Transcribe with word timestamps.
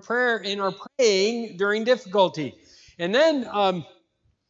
prayer 0.00 0.38
in 0.38 0.60
our 0.60 0.72
praying 0.72 1.56
during 1.56 1.84
difficulty. 1.84 2.54
And 2.98 3.14
then 3.14 3.46
um, 3.50 3.84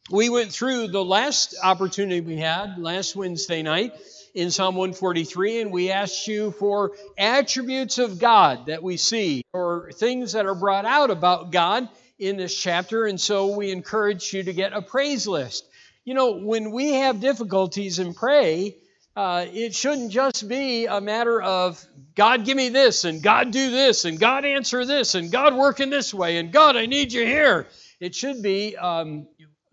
we 0.09 0.29
went 0.29 0.51
through 0.51 0.87
the 0.87 1.03
last 1.03 1.55
opportunity 1.63 2.21
we 2.21 2.37
had 2.37 2.77
last 2.77 3.15
Wednesday 3.15 3.61
night 3.61 3.93
in 4.33 4.51
Psalm 4.51 4.75
143, 4.75 5.61
and 5.61 5.71
we 5.71 5.91
asked 5.91 6.27
you 6.27 6.51
for 6.51 6.91
attributes 7.17 7.97
of 7.97 8.19
God 8.19 8.67
that 8.67 8.81
we 8.81 8.97
see, 8.97 9.43
or 9.53 9.91
things 9.93 10.33
that 10.33 10.45
are 10.45 10.55
brought 10.55 10.85
out 10.85 11.11
about 11.11 11.51
God 11.51 11.89
in 12.17 12.37
this 12.37 12.55
chapter. 12.55 13.05
And 13.05 13.19
so 13.19 13.55
we 13.55 13.71
encourage 13.71 14.33
you 14.33 14.43
to 14.43 14.53
get 14.53 14.73
a 14.73 14.81
praise 14.81 15.27
list. 15.27 15.65
You 16.05 16.13
know, 16.13 16.37
when 16.37 16.71
we 16.71 16.93
have 16.93 17.19
difficulties 17.19 17.99
and 17.99 18.15
pray, 18.15 18.77
uh, 19.15 19.45
it 19.51 19.75
shouldn't 19.75 20.11
just 20.11 20.47
be 20.47 20.85
a 20.85 21.01
matter 21.01 21.41
of 21.41 21.83
God 22.15 22.45
give 22.45 22.57
me 22.57 22.69
this 22.69 23.03
and 23.03 23.21
God 23.21 23.51
do 23.51 23.71
this 23.71 24.05
and 24.05 24.19
God 24.19 24.45
answer 24.45 24.85
this 24.85 25.15
and 25.15 25.31
God 25.31 25.55
work 25.55 25.79
in 25.79 25.89
this 25.89 26.13
way 26.13 26.37
and 26.37 26.51
God 26.51 26.77
I 26.77 26.85
need 26.85 27.11
you 27.11 27.25
here. 27.25 27.67
It 27.99 28.15
should 28.15 28.41
be 28.41 28.77
um, 28.77 29.27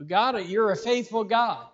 God 0.06 0.44
you're 0.46 0.72
a 0.72 0.76
faithful 0.76 1.24
God 1.24 1.66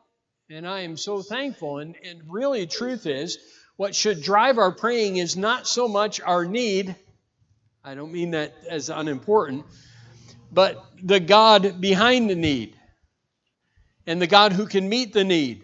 and 0.51 0.69
I 0.69 0.81
am 0.81 0.97
so 0.97 1.23
thankful. 1.23 1.79
And, 1.79 1.97
and 2.05 2.21
really, 2.29 2.67
truth 2.67 3.07
is, 3.07 3.39
what 3.77 3.95
should 3.95 4.23
drive 4.23 4.59
our 4.59 4.73
praying 4.73 5.17
is 5.17 5.37
not 5.37 5.67
so 5.67 5.89
much 5.89 6.21
our 6.21 6.45
need. 6.45 6.95
I 7.83 7.95
don't 7.95 8.13
mean 8.13 8.33
that 8.33 8.55
as 8.69 8.89
unimportant, 8.89 9.65
but 10.53 10.85
the 11.03 11.21
God 11.21 11.81
behind 11.81 12.31
the 12.31 12.35
need 12.35 12.77
and 14.07 14.21
the 14.21 14.27
God 14.27 14.53
who 14.53 14.67
can 14.67 14.89
meet 14.89 15.13
the 15.13 15.25
need 15.25 15.64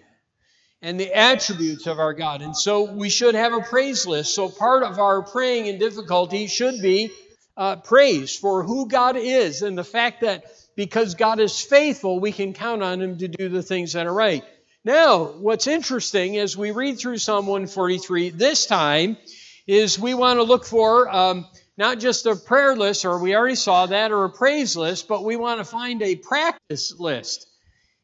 and 0.82 0.98
the 0.98 1.12
attributes 1.14 1.86
of 1.86 1.98
our 1.98 2.14
God. 2.14 2.42
And 2.42 2.56
so 2.56 2.90
we 2.90 3.10
should 3.10 3.34
have 3.34 3.52
a 3.52 3.60
praise 3.60 4.06
list. 4.06 4.34
So 4.34 4.48
part 4.48 4.82
of 4.82 4.98
our 4.98 5.22
praying 5.22 5.66
in 5.66 5.78
difficulty 5.78 6.46
should 6.46 6.80
be 6.80 7.10
uh, 7.56 7.76
praise 7.76 8.36
for 8.36 8.62
who 8.62 8.88
God 8.88 9.16
is 9.16 9.62
and 9.62 9.76
the 9.76 9.84
fact 9.84 10.22
that 10.22 10.44
because 10.76 11.14
God 11.14 11.40
is 11.40 11.60
faithful, 11.60 12.20
we 12.20 12.32
can 12.32 12.54
count 12.54 12.82
on 12.82 13.02
Him 13.02 13.18
to 13.18 13.28
do 13.28 13.48
the 13.48 13.62
things 13.62 13.92
that 13.92 14.06
are 14.06 14.14
right. 14.14 14.44
Now, 14.82 15.24
what's 15.24 15.66
interesting 15.66 16.38
as 16.38 16.56
we 16.56 16.70
read 16.70 16.98
through 16.98 17.18
Psalm 17.18 17.46
143 17.46 18.30
this 18.30 18.64
time 18.64 19.18
is 19.66 19.98
we 19.98 20.14
want 20.14 20.38
to 20.38 20.42
look 20.42 20.64
for 20.64 21.14
um, 21.14 21.46
not 21.76 21.98
just 21.98 22.24
a 22.24 22.34
prayer 22.34 22.74
list, 22.74 23.04
or 23.04 23.18
we 23.18 23.36
already 23.36 23.56
saw 23.56 23.86
that, 23.86 24.10
or 24.10 24.24
a 24.24 24.30
praise 24.30 24.76
list, 24.76 25.06
but 25.06 25.22
we 25.22 25.36
want 25.36 25.60
to 25.60 25.64
find 25.64 26.00
a 26.02 26.16
practice 26.16 26.98
list. 26.98 27.46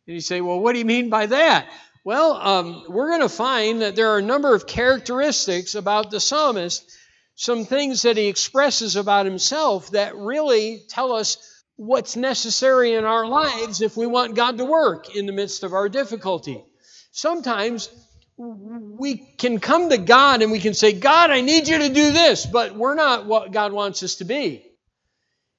And 0.07 0.15
you 0.15 0.21
say, 0.21 0.41
well, 0.41 0.61
what 0.61 0.75
do 0.75 0.79
you 0.79 0.85
mean 0.85 1.09
by 1.09 1.27
that? 1.27 1.67
Well, 2.07 2.35
um, 2.35 2.85
we're 2.89 3.09
going 3.09 3.23
to 3.23 3.29
find 3.29 3.83
that 3.83 3.97
there 3.97 4.11
are 4.11 4.19
a 4.19 4.23
number 4.23 4.55
of 4.55 4.65
characteristics 4.65 5.75
about 5.75 6.13
the 6.13 6.21
psalmist, 6.21 6.89
some 7.35 7.65
things 7.65 8.03
that 8.03 8.17
he 8.17 8.29
expresses 8.29 8.95
about 8.95 9.27
himself 9.27 9.91
that 9.91 10.15
really 10.15 10.85
tell 10.89 11.11
us 11.13 11.65
what's 11.75 12.15
necessary 12.15 12.95
in 12.95 13.05
our 13.05 13.27
lives 13.27 13.81
if 13.81 13.97
we 13.97 14.07
want 14.07 14.37
God 14.37 14.59
to 14.59 14.65
work 14.65 15.17
in 15.17 15.27
the 15.27 15.33
midst 15.33 15.65
of 15.65 15.73
our 15.73 15.89
difficulty. 15.89 16.63
Sometimes 17.11 17.91
we 18.37 19.17
can 19.17 19.59
come 19.59 19.91
to 19.91 19.99
God 19.99 20.43
and 20.43 20.53
we 20.53 20.61
can 20.61 20.75
say, 20.75 20.93
God, 20.93 21.33
I 21.33 21.41
need 21.41 21.67
you 21.67 21.79
to 21.79 21.89
do 21.89 22.13
this, 22.13 22.47
but 22.47 22.77
we're 22.77 22.95
not 22.95 23.27
what 23.27 23.51
God 23.51 23.73
wants 23.73 24.05
us 24.05 24.15
to 24.17 24.25
be. 24.25 24.65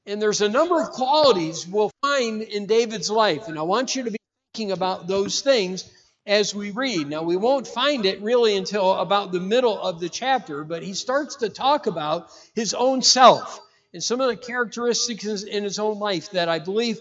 And 0.06 0.22
there's 0.22 0.39
a 0.39 0.48
number 0.48 0.82
of 0.82 0.92
qualities 0.92 1.67
we'll 1.67 1.92
find 2.02 2.42
in 2.42 2.67
David's 2.67 3.09
life, 3.09 3.50
and 3.50 3.59
I 3.59 3.64
want 3.64 3.98
you 3.98 4.04
to 4.04 4.11
be 4.11 4.17
thinking 4.54 4.72
about 4.72 5.08
those 5.08 5.42
things 5.42 5.92
as 6.28 6.53
we 6.53 6.72
read. 6.72 7.09
Now, 7.09 7.23
we 7.23 7.38
won't 7.38 7.67
find 7.67 8.06
it 8.06 8.22
really 8.22 8.56
until 8.56 8.94
about 8.94 9.31
the 9.31 9.39
middle 9.39 9.80
of 9.80 10.00
the 10.00 10.09
chapter, 10.09 10.64
but 10.64 10.83
he 10.83 10.94
starts 10.94 11.38
to 11.38 11.50
talk 11.50 11.88
about 11.88 12.30
his 12.53 12.73
own 12.73 13.02
self 13.02 13.61
and 13.94 14.03
some 14.03 14.22
of 14.22 14.28
the 14.28 14.36
characteristics 14.36 15.44
in 15.44 15.64
his 15.64 15.80
own 15.80 15.98
life 15.98 16.31
that 16.31 16.50
I 16.50 16.59
believe 16.59 17.00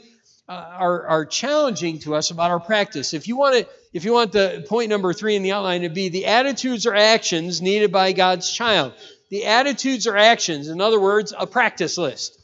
uh, 0.49 0.53
are, 0.53 1.07
are 1.09 1.27
challenging 1.27 1.99
to 1.99 2.15
us 2.15 2.31
about 2.31 2.53
our 2.53 2.61
practice. 2.61 3.13
If 3.13 3.27
you 3.27 3.37
want 3.37 3.57
to, 3.57 3.69
if 3.93 4.05
you 4.05 4.13
want 4.13 4.31
the 4.31 4.65
point 4.69 4.91
number 4.91 5.13
three 5.13 5.35
in 5.35 5.43
the 5.43 5.53
outline 5.53 5.83
to 5.83 5.89
be 5.89 6.09
the 6.09 6.27
attitudes 6.27 6.87
or 6.87 6.95
actions 6.95 7.61
needed 7.61 7.91
by 7.91 8.13
God's 8.13 8.51
child. 8.51 8.95
The 9.29 9.47
attitudes 9.47 10.07
or 10.07 10.17
actions, 10.17 10.69
in 10.69 10.81
other 10.81 11.01
words, 11.01 11.35
a 11.37 11.49
practice 11.49 11.99
list. 11.99 12.39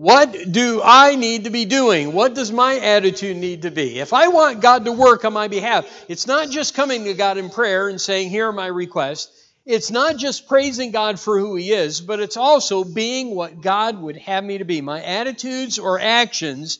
What 0.00 0.52
do 0.52 0.80
I 0.82 1.16
need 1.16 1.44
to 1.44 1.50
be 1.50 1.64
doing? 1.64 2.12
What 2.12 2.34
does 2.34 2.52
my 2.52 2.78
attitude 2.78 3.36
need 3.36 3.62
to 3.62 3.70
be? 3.70 3.98
If 3.98 4.12
I 4.12 4.28
want 4.28 4.60
God 4.60 4.84
to 4.84 4.92
work 4.92 5.24
on 5.24 5.32
my 5.32 5.48
behalf, 5.48 5.86
it's 6.08 6.26
not 6.26 6.50
just 6.50 6.74
coming 6.74 7.04
to 7.04 7.14
God 7.14 7.36
in 7.36 7.50
prayer 7.50 7.88
and 7.88 8.00
saying, 8.00 8.30
Here 8.30 8.48
are 8.48 8.52
my 8.52 8.66
requests 8.66 9.38
it's 9.68 9.90
not 9.90 10.16
just 10.16 10.48
praising 10.48 10.92
God 10.92 11.20
for 11.20 11.38
who 11.38 11.54
He 11.54 11.72
is, 11.72 12.00
but 12.00 12.20
it's 12.20 12.38
also 12.38 12.84
being 12.84 13.34
what 13.34 13.60
God 13.60 14.00
would 14.00 14.16
have 14.16 14.42
me 14.42 14.56
to 14.56 14.64
be. 14.64 14.80
My 14.80 15.02
attitudes 15.02 15.78
or 15.78 16.00
actions 16.00 16.78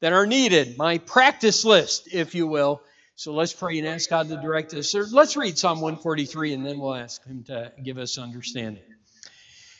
that 0.00 0.14
are 0.14 0.26
needed, 0.26 0.78
my 0.78 0.96
practice 0.96 1.62
list, 1.66 2.08
if 2.10 2.34
you 2.34 2.46
will. 2.46 2.80
So 3.16 3.34
let's 3.34 3.52
pray 3.52 3.78
and 3.78 3.86
ask 3.86 4.08
God 4.08 4.28
to 4.30 4.40
direct 4.40 4.72
us. 4.72 4.94
Let's 4.94 5.36
read 5.36 5.58
Psalm 5.58 5.82
143 5.82 6.54
and 6.54 6.64
then 6.64 6.78
we'll 6.78 6.94
ask 6.94 7.22
Him 7.26 7.44
to 7.48 7.70
give 7.84 7.98
us 7.98 8.16
understanding. 8.16 8.82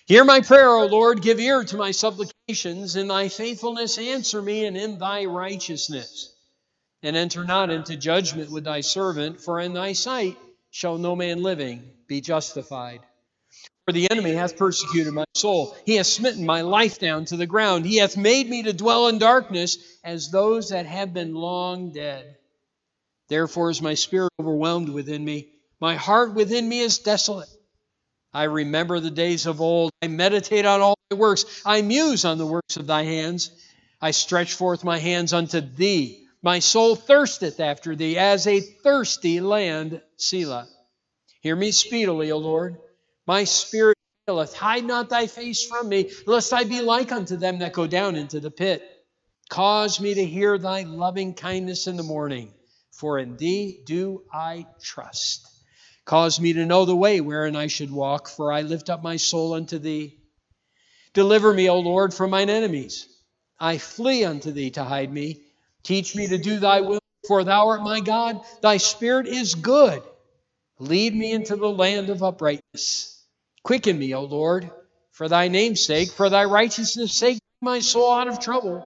Hear 0.07 0.25
my 0.25 0.41
prayer, 0.41 0.71
O 0.71 0.87
Lord. 0.87 1.21
Give 1.21 1.41
ear 1.41 1.65
to 1.65 1.77
my 1.77 1.91
supplications. 1.91 2.95
In 2.95 3.09
thy 3.09 3.29
faithfulness, 3.29 3.99
answer 3.99 4.41
me, 4.41 4.65
and 4.65 4.77
in 4.77 4.99
thy 4.99 5.25
righteousness. 5.25 6.33
And 7.03 7.17
enter 7.17 7.45
not 7.45 7.71
into 7.71 7.97
judgment 7.97 8.51
with 8.51 8.65
thy 8.65 8.83
servant, 8.83 9.41
for 9.41 9.61
in 9.61 9.73
thy 9.73 9.95
sight 9.95 10.37
shall 10.71 10.97
no 10.97 11.17
man 11.17 11.43
living 11.43 11.91
be 12.07 12.21
justified. 12.21 13.01
For 13.85 13.93
the 13.93 14.09
enemy 14.11 14.33
hath 14.33 14.57
persecuted 14.57 15.13
my 15.13 15.25
soul. 15.35 15.77
He 15.85 15.97
hath 15.97 16.07
smitten 16.07 16.47
my 16.47 16.61
life 16.61 17.01
down 17.01 17.25
to 17.27 17.37
the 17.37 17.47
ground. 17.47 17.85
He 17.85 17.97
hath 17.97 18.17
made 18.17 18.49
me 18.49 18.63
to 18.65 18.73
dwell 18.73 19.09
in 19.09 19.19
darkness 19.19 19.79
as 20.05 20.31
those 20.31 20.69
that 20.69 20.87
have 20.87 21.15
been 21.15 21.35
long 21.35 21.91
dead. 21.93 22.37
Therefore 23.29 23.71
is 23.71 23.83
my 23.83 23.95
spirit 23.95 24.31
overwhelmed 24.41 24.89
within 24.89 25.25
me. 25.25 25.49
My 25.81 25.97
heart 25.97 26.35
within 26.35 26.69
me 26.69 26.81
is 26.81 26.99
desolate. 26.99 27.49
I 28.37 28.43
remember 28.43 29.01
the 29.01 29.11
days 29.11 29.47
of 29.47 29.63
old. 29.63 29.93
I 30.03 30.09
meditate 30.09 30.67
on 30.67 30.83
all 30.83 30.99
thy 31.09 31.17
works. 31.17 31.63
I 31.65 31.81
muse 31.81 32.27
on 32.27 32.37
the 32.37 32.45
works 32.47 32.77
of 32.77 32.87
thy 32.87 33.03
hands. 33.03 33.51
I 33.99 34.11
stretch 34.11 34.53
forth 34.53 34.85
my 34.85 34.99
hands 34.99 35.33
unto 35.33 35.63
thee. 35.63 36.27
My 36.43 36.59
soul 36.59 36.97
thirsteth 36.97 37.61
after 37.61 37.97
thee 37.97 38.19
as 38.19 38.47
a 38.47 38.61
thirsty 38.61 39.41
land, 39.41 40.03
Selah. 40.19 40.69
Hear 41.41 41.57
me 41.57 41.71
speedily, 41.71 42.31
O 42.31 42.37
Lord. 42.37 42.77
My 43.27 43.45
spirit 43.45 43.97
faileth. 44.27 44.53
Hide 44.53 44.85
not 44.85 45.09
thy 45.09 45.29
face 45.29 45.65
from 45.65 45.89
me, 45.89 46.11
lest 46.27 46.53
I 46.53 46.65
be 46.65 46.83
like 46.83 47.13
unto 47.13 47.39
them 47.39 47.61
that 47.61 47.73
go 47.73 47.87
down 47.87 48.17
into 48.17 48.39
the 48.39 48.51
pit. 48.51 48.83
Cause 49.49 49.99
me 49.99 50.13
to 50.13 50.27
hear 50.27 50.59
thy 50.59 50.83
loving 50.83 51.33
kindness 51.33 51.87
in 51.87 51.97
the 51.97 52.03
morning, 52.03 52.53
for 52.91 53.19
in 53.19 53.39
thee 53.39 53.81
do 53.87 54.25
I 54.31 54.67
trust. 54.83 55.56
Cause 56.07 56.39
me 56.39 56.53
to 56.53 56.65
know 56.65 56.85
the 56.85 56.97
way 56.97 57.21
wherein 57.21 57.57
I 57.57 57.67
should 57.67 57.91
walk, 57.91 58.29
for 58.29 58.53
I 58.53 58.63
lift 58.63 58.89
up 58.89 59.03
my 59.03 59.17
soul 59.17 59.55
unto 59.55 59.79
thee. 59.79 60.17
Deliver 61.13 61.53
me, 61.53 61.69
O 61.69 61.81
Lord, 61.81 62.15
from 62.15 62.31
mine 62.31 62.49
enemies. 62.49 63.09
I 63.59 63.79
flee 63.79 64.25
unto 64.25 64.53
thee 64.53 64.71
to 64.71 64.85
hide 64.85 65.13
me. 65.13 65.41
Teach 65.83 66.15
me 66.15 66.29
to 66.29 66.39
do 66.39 66.61
thy 66.61 66.83
will, 66.83 67.01
for 67.27 67.43
thou 67.43 67.69
art 67.69 67.83
my 67.83 67.99
God. 67.99 68.41
Thy 68.63 68.77
spirit 68.77 69.27
is 69.27 69.57
good. 69.57 70.01
Lead 70.79 71.13
me 71.15 71.33
into 71.33 71.57
the 71.57 71.69
land 71.69 72.09
of 72.09 72.23
uprightness. 72.23 73.21
Quicken 73.65 73.99
me, 73.99 74.15
O 74.15 74.23
Lord, 74.23 74.71
for 75.11 75.29
thy 75.29 75.49
name's 75.49 75.85
sake, 75.85 76.13
for 76.13 76.31
thy 76.31 76.45
righteousness' 76.45 77.15
sake, 77.15 77.39
my 77.61 77.81
soul 77.81 78.13
out 78.13 78.29
of 78.29 78.39
trouble. 78.39 78.85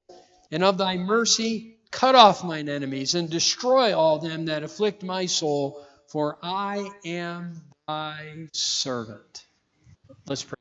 And 0.50 0.64
of 0.64 0.78
thy 0.78 0.96
mercy, 0.96 1.76
cut 1.90 2.14
off 2.14 2.44
mine 2.44 2.70
enemies 2.70 3.14
and 3.14 3.28
destroy 3.28 3.94
all 3.94 4.20
them 4.20 4.46
that 4.46 4.62
afflict 4.62 5.02
my 5.02 5.26
soul, 5.26 5.84
for 6.10 6.38
I 6.42 6.90
am 7.04 7.62
thy 7.86 8.48
servant. 8.52 9.44
Let's 10.26 10.44
pray. 10.44 10.54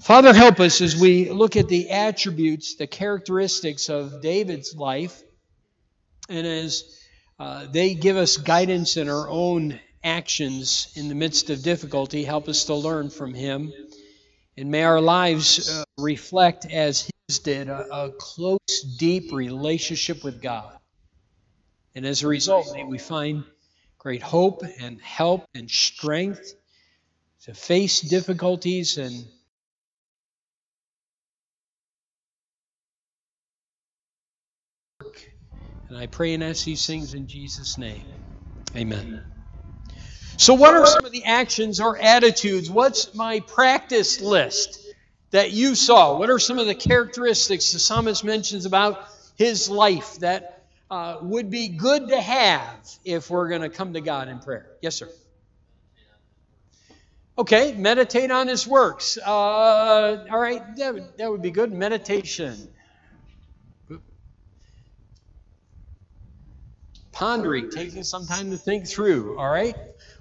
Father, 0.00 0.32
help 0.32 0.60
us 0.60 0.80
as 0.80 0.96
we 0.96 1.30
look 1.30 1.56
at 1.56 1.68
the 1.68 1.90
attributes, 1.90 2.76
the 2.76 2.86
characteristics 2.86 3.88
of 3.88 4.22
David's 4.22 4.74
life, 4.76 5.20
and 6.28 6.46
as 6.46 7.00
uh, 7.38 7.66
they 7.70 7.94
give 7.94 8.16
us 8.16 8.36
guidance 8.36 8.96
in 8.96 9.08
our 9.08 9.28
own 9.28 9.80
actions 10.04 10.92
in 10.94 11.08
the 11.08 11.14
midst 11.14 11.50
of 11.50 11.62
difficulty, 11.62 12.22
help 12.22 12.48
us 12.48 12.64
to 12.66 12.74
learn 12.74 13.10
from 13.10 13.34
him. 13.34 13.72
And 14.56 14.70
may 14.70 14.84
our 14.84 15.00
lives 15.00 15.68
uh, 15.68 15.84
reflect, 15.98 16.66
as 16.70 17.10
his 17.28 17.40
did, 17.40 17.68
a, 17.68 17.86
a 17.92 18.10
close, 18.10 18.96
deep 18.98 19.32
relationship 19.32 20.22
with 20.24 20.40
God. 20.40 20.78
And 21.94 22.06
as 22.06 22.22
a 22.22 22.28
result, 22.28 22.72
may 22.72 22.84
we 22.84 22.98
find 22.98 23.44
great 24.06 24.22
hope 24.22 24.62
and 24.78 25.00
help 25.00 25.48
and 25.52 25.68
strength 25.68 26.54
to 27.42 27.52
face 27.52 28.00
difficulties 28.00 28.98
and. 28.98 29.26
And 35.88 35.98
I 35.98 36.06
pray 36.06 36.34
and 36.34 36.44
ask 36.44 36.64
these 36.64 36.86
things 36.86 37.14
in 37.14 37.26
Jesus' 37.26 37.78
name. 37.78 38.04
Amen. 38.76 39.24
So, 40.36 40.54
what 40.54 40.74
are 40.74 40.86
some 40.86 41.04
of 41.04 41.10
the 41.10 41.24
actions 41.24 41.80
or 41.80 41.98
attitudes? 41.98 42.70
What's 42.70 43.12
my 43.12 43.40
practice 43.40 44.20
list 44.20 44.78
that 45.32 45.50
you 45.50 45.74
saw? 45.74 46.16
What 46.16 46.30
are 46.30 46.38
some 46.38 46.60
of 46.60 46.68
the 46.68 46.76
characteristics 46.76 47.72
the 47.72 47.80
psalmist 47.80 48.22
mentions 48.22 48.66
about 48.66 49.04
his 49.36 49.68
life 49.68 50.20
that 50.20 50.55
uh, 50.90 51.18
would 51.22 51.50
be 51.50 51.68
good 51.68 52.08
to 52.08 52.20
have 52.20 52.88
if 53.04 53.30
we're 53.30 53.48
going 53.48 53.62
to 53.62 53.68
come 53.68 53.94
to 53.94 54.00
God 54.00 54.28
in 54.28 54.38
prayer? 54.38 54.66
Yes, 54.82 54.96
sir. 54.96 55.08
Okay, 57.38 57.74
meditate 57.74 58.30
on 58.30 58.48
his 58.48 58.66
works. 58.66 59.18
Uh, 59.18 60.26
all 60.30 60.38
right, 60.38 60.62
that 60.76 60.94
would, 60.94 61.18
that 61.18 61.30
would 61.30 61.42
be 61.42 61.50
good. 61.50 61.72
Meditation. 61.72 62.68
Pondering, 67.12 67.70
taking 67.70 68.04
some 68.04 68.26
time 68.26 68.50
to 68.50 68.58
think 68.58 68.86
through, 68.86 69.38
all 69.38 69.50
right? 69.50 69.74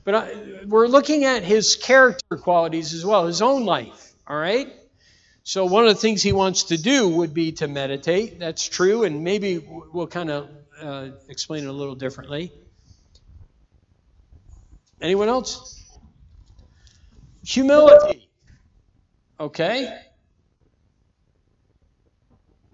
But 0.03 0.15
I, 0.15 0.35
we're 0.65 0.87
looking 0.87 1.25
at 1.25 1.43
his 1.43 1.75
character 1.75 2.37
qualities 2.37 2.93
as 2.93 3.05
well, 3.05 3.27
his 3.27 3.41
own 3.41 3.65
life, 3.65 4.13
all 4.27 4.37
right? 4.37 4.73
So 5.47 5.65
one 5.65 5.83
of 5.87 5.93
the 5.93 6.01
things 6.01 6.23
he 6.23 6.33
wants 6.33 6.63
to 6.65 6.77
do 6.77 7.07
would 7.07 7.31
be 7.31 7.51
to 7.53 7.67
meditate. 7.67 8.39
That's 8.39 8.67
true, 8.67 9.03
and 9.03 9.23
maybe 9.23 9.63
we'll 9.93 10.07
kind 10.07 10.31
of 10.31 10.49
uh, 10.81 11.09
explain 11.29 11.65
it 11.65 11.67
a 11.67 11.71
little 11.71 11.93
differently. 11.93 12.51
Anyone 14.99 15.29
else? 15.29 15.87
Humility. 17.43 18.27
Okay? 19.39 19.95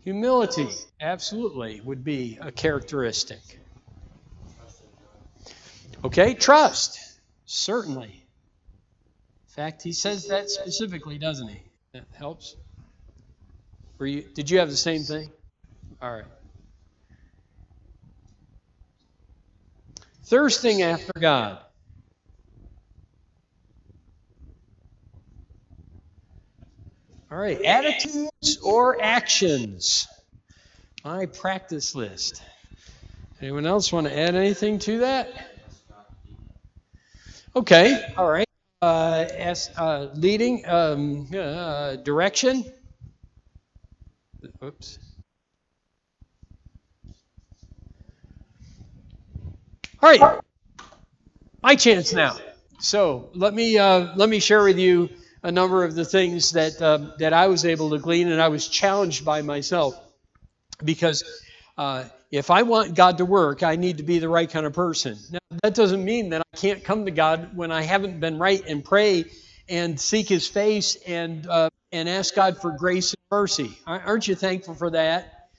Humility, 0.06 0.70
absolutely, 1.02 1.82
would 1.82 2.06
be 2.06 2.40
a 2.40 2.54
characteristic. 2.54 3.60
Okay, 6.06 6.36
trust, 6.36 7.00
certainly. 7.46 8.24
In 9.50 9.54
fact, 9.56 9.84
he 9.84 9.92
says 9.92 10.30
that 10.30 10.50
specifically, 10.50 11.18
doesn't 11.18 11.50
he? 11.50 11.71
That 11.94 12.06
helps. 12.14 12.56
Were 13.98 14.06
you, 14.06 14.22
did 14.22 14.50
you 14.50 14.60
have 14.60 14.70
the 14.70 14.78
same 14.78 15.04
thing? 15.04 15.30
All 16.02 16.12
right. 16.12 16.26
Thirsting 20.24 20.82
after 20.84 21.12
God. 21.20 21.60
All 27.30 27.38
right, 27.38 27.62
attitudes 27.62 28.60
or 28.64 29.02
actions? 29.02 30.08
My 31.04 31.26
practice 31.26 31.96
list. 31.96 32.42
Anyone 33.42 33.66
else 33.66 33.92
want 33.92 34.08
to 34.08 34.18
add 34.18 34.36
anything 34.36 34.80
to 34.80 35.00
that? 35.00 35.30
Okay, 37.56 38.02
all 38.18 38.30
right. 38.30 38.48
Uh, 38.82 39.28
as, 39.38 39.70
uh, 39.78 40.08
leading, 40.16 40.68
um, 40.68 41.28
uh, 41.38 41.98
direction. 41.98 42.66
Oops. 44.64 45.00
All 50.02 50.10
right, 50.10 50.40
my 51.62 51.76
chance 51.76 52.12
now. 52.12 52.38
So 52.80 53.30
let 53.36 53.54
me 53.54 53.78
uh, 53.78 54.16
let 54.16 54.30
me 54.30 54.40
share 54.40 54.64
with 54.64 54.80
you 54.80 55.10
a 55.44 55.52
number 55.52 55.84
of 55.84 55.94
the 55.94 56.06
things 56.06 56.54
that 56.54 56.82
uh, 56.82 57.12
that 57.20 57.34
I 57.34 57.48
was 57.48 57.66
able 57.66 57.92
to 57.92 58.00
glean, 58.00 58.32
and 58.32 58.42
I 58.42 58.48
was 58.48 58.68
challenged 58.68 59.24
by 59.24 59.44
myself 59.44 59.96
because 60.84 61.24
uh, 61.78 62.06
if 62.32 62.50
I 62.50 62.64
want 62.64 62.96
God 62.96 63.20
to 63.20 63.26
work, 63.26 63.62
I 63.64 63.76
need 63.76 63.98
to 63.98 64.04
be 64.04 64.20
the 64.20 64.30
right 64.30 64.50
kind 64.50 64.66
of 64.66 64.74
person. 64.74 65.18
Now, 65.32 65.41
that 65.64 65.76
doesn't 65.76 66.04
mean 66.04 66.30
that 66.30 66.42
I 66.42 66.58
can't 66.58 66.84
come 66.84 67.06
to 67.06 67.12
God 67.12 67.56
when 67.56 67.72
I 67.72 67.82
haven't 67.82 68.20
been 68.20 68.38
right 68.38 68.64
and 68.68 68.84
pray 68.84 69.26
and 69.68 70.00
seek 70.00 70.30
His 70.30 70.48
face 70.48 70.96
and 71.08 71.48
uh, 71.48 71.70
and 71.92 72.08
ask 72.08 72.34
God 72.34 72.62
for 72.62 72.72
grace 72.72 73.14
and 73.14 73.22
mercy. 73.30 73.78
Aren't 73.86 74.28
you 74.28 74.36
thankful 74.36 74.76
for 74.76 74.92
that? 74.92 75.50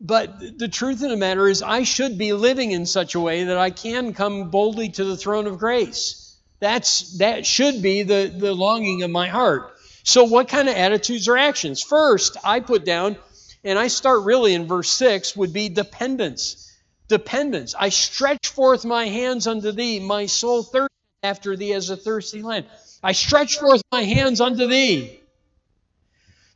But 0.00 0.58
the 0.58 0.66
truth 0.66 1.02
of 1.04 1.10
the 1.10 1.16
matter 1.16 1.46
is, 1.48 1.62
I 1.62 1.84
should 1.84 2.18
be 2.18 2.32
living 2.32 2.72
in 2.72 2.86
such 2.86 3.14
a 3.14 3.20
way 3.20 3.44
that 3.44 3.56
I 3.56 3.70
can 3.70 4.14
come 4.14 4.50
boldly 4.50 4.88
to 4.90 5.04
the 5.04 5.16
throne 5.16 5.46
of 5.46 5.58
grace. 5.58 6.36
That's 6.58 7.18
that 7.18 7.46
should 7.46 7.82
be 7.82 8.02
the, 8.02 8.32
the 8.36 8.52
longing 8.52 9.02
of 9.02 9.10
my 9.10 9.28
heart. 9.28 9.72
So 10.02 10.24
what 10.24 10.48
kind 10.48 10.68
of 10.68 10.74
attitudes 10.74 11.28
or 11.28 11.36
actions? 11.36 11.82
First, 11.82 12.36
I 12.44 12.58
put 12.58 12.84
down, 12.84 13.16
and 13.62 13.78
I 13.78 13.86
start 13.86 14.24
really 14.24 14.54
in 14.54 14.66
verse 14.66 14.90
6, 14.90 15.36
would 15.36 15.52
be 15.52 15.68
dependence. 15.68 16.71
Dependence. 17.08 17.74
I 17.78 17.90
stretch 17.90 18.48
forth 18.48 18.84
my 18.84 19.06
hands 19.06 19.46
unto 19.46 19.72
thee, 19.72 20.00
my 20.00 20.26
soul 20.26 20.62
thirsts 20.62 20.94
after 21.22 21.56
thee 21.56 21.72
as 21.72 21.90
a 21.90 21.96
thirsty 21.96 22.42
land. 22.42 22.66
I 23.02 23.12
stretch 23.12 23.58
forth 23.58 23.82
my 23.90 24.02
hands 24.02 24.40
unto 24.40 24.66
thee. 24.66 25.20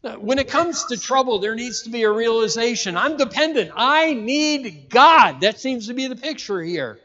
Now, 0.03 0.19
when 0.19 0.39
it 0.39 0.49
comes 0.49 0.85
to 0.87 0.97
trouble, 0.97 1.41
there 1.41 1.55
needs 1.55 1.83
to 1.83 1.91
be 1.91 2.05
a 2.05 2.11
realization. 2.11 2.97
I'm 2.97 3.17
dependent. 3.17 3.73
I 3.75 4.15
need 4.15 4.89
God. 4.89 5.41
That 5.41 5.59
seems 5.59 5.89
to 5.89 5.95
be 5.95 6.07
the 6.07 6.17
picture 6.17 6.63
here 6.63 7.01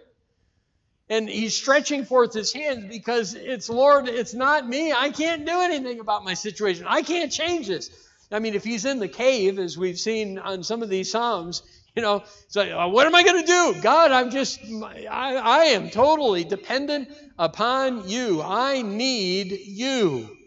and 1.12 1.28
he's 1.28 1.54
stretching 1.54 2.06
forth 2.06 2.34
his 2.34 2.54
hands 2.54 2.86
because 2.88 3.34
it's 3.34 3.70
Lord, 3.70 4.08
it's 4.08 4.34
not 4.34 4.66
me. 4.68 4.94
I 4.94 5.10
can't 5.10 5.46
do 5.46 5.60
anything 5.60 6.00
about 6.00 6.24
my 6.24 6.36
situation. 6.36 6.86
I 6.88 7.02
can't 7.02 7.30
change 7.30 7.68
this. 7.68 7.92
I 8.32 8.40
mean, 8.40 8.56
if 8.56 8.64
he's 8.64 8.86
in 8.86 9.00
the 9.00 9.10
cave, 9.10 9.60
as 9.60 9.78
we've 9.78 10.00
seen 10.00 10.40
on 10.40 10.64
some 10.64 10.82
of 10.82 10.88
these 10.88 11.12
Psalms, 11.12 11.64
you 11.96 12.02
know, 12.02 12.24
it's 12.46 12.56
like, 12.56 12.72
uh, 12.72 12.88
what 12.88 13.06
am 13.06 13.16
I 13.16 13.24
going 13.24 13.42
to 13.42 13.48
do? 13.48 13.82
God, 13.82 14.12
I'm 14.12 14.30
just, 14.30 14.60
I, 14.84 15.36
I 15.36 15.64
am 15.66 15.90
totally 15.90 16.44
dependent 16.44 17.10
upon 17.38 18.08
you. 18.08 18.42
I 18.42 18.82
need 18.82 19.52
you. 19.52 20.38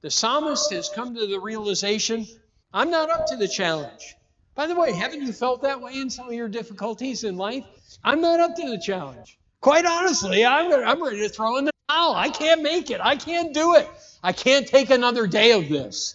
The 0.00 0.10
psalmist 0.10 0.72
has 0.72 0.88
come 0.88 1.14
to 1.14 1.26
the 1.26 1.40
realization 1.40 2.26
I'm 2.72 2.90
not 2.90 3.10
up 3.10 3.26
to 3.28 3.36
the 3.36 3.48
challenge. 3.48 4.14
By 4.54 4.66
the 4.66 4.74
way, 4.74 4.92
haven't 4.92 5.22
you 5.22 5.32
felt 5.32 5.62
that 5.62 5.80
way 5.80 5.94
in 5.94 6.10
some 6.10 6.28
of 6.28 6.34
your 6.34 6.48
difficulties 6.48 7.24
in 7.24 7.36
life? 7.36 7.64
I'm 8.04 8.20
not 8.20 8.40
up 8.40 8.56
to 8.56 8.68
the 8.68 8.78
challenge. 8.78 9.38
Quite 9.60 9.86
honestly, 9.86 10.44
I'm, 10.44 10.72
I'm 10.72 11.02
ready 11.02 11.20
to 11.20 11.28
throw 11.28 11.56
in 11.56 11.64
the 11.64 11.72
towel. 11.88 12.14
I 12.14 12.28
can't 12.28 12.62
make 12.62 12.90
it. 12.90 13.00
I 13.02 13.16
can't 13.16 13.54
do 13.54 13.76
it. 13.76 13.88
I 14.22 14.32
can't 14.32 14.66
take 14.66 14.90
another 14.90 15.26
day 15.26 15.52
of 15.52 15.68
this. 15.68 16.14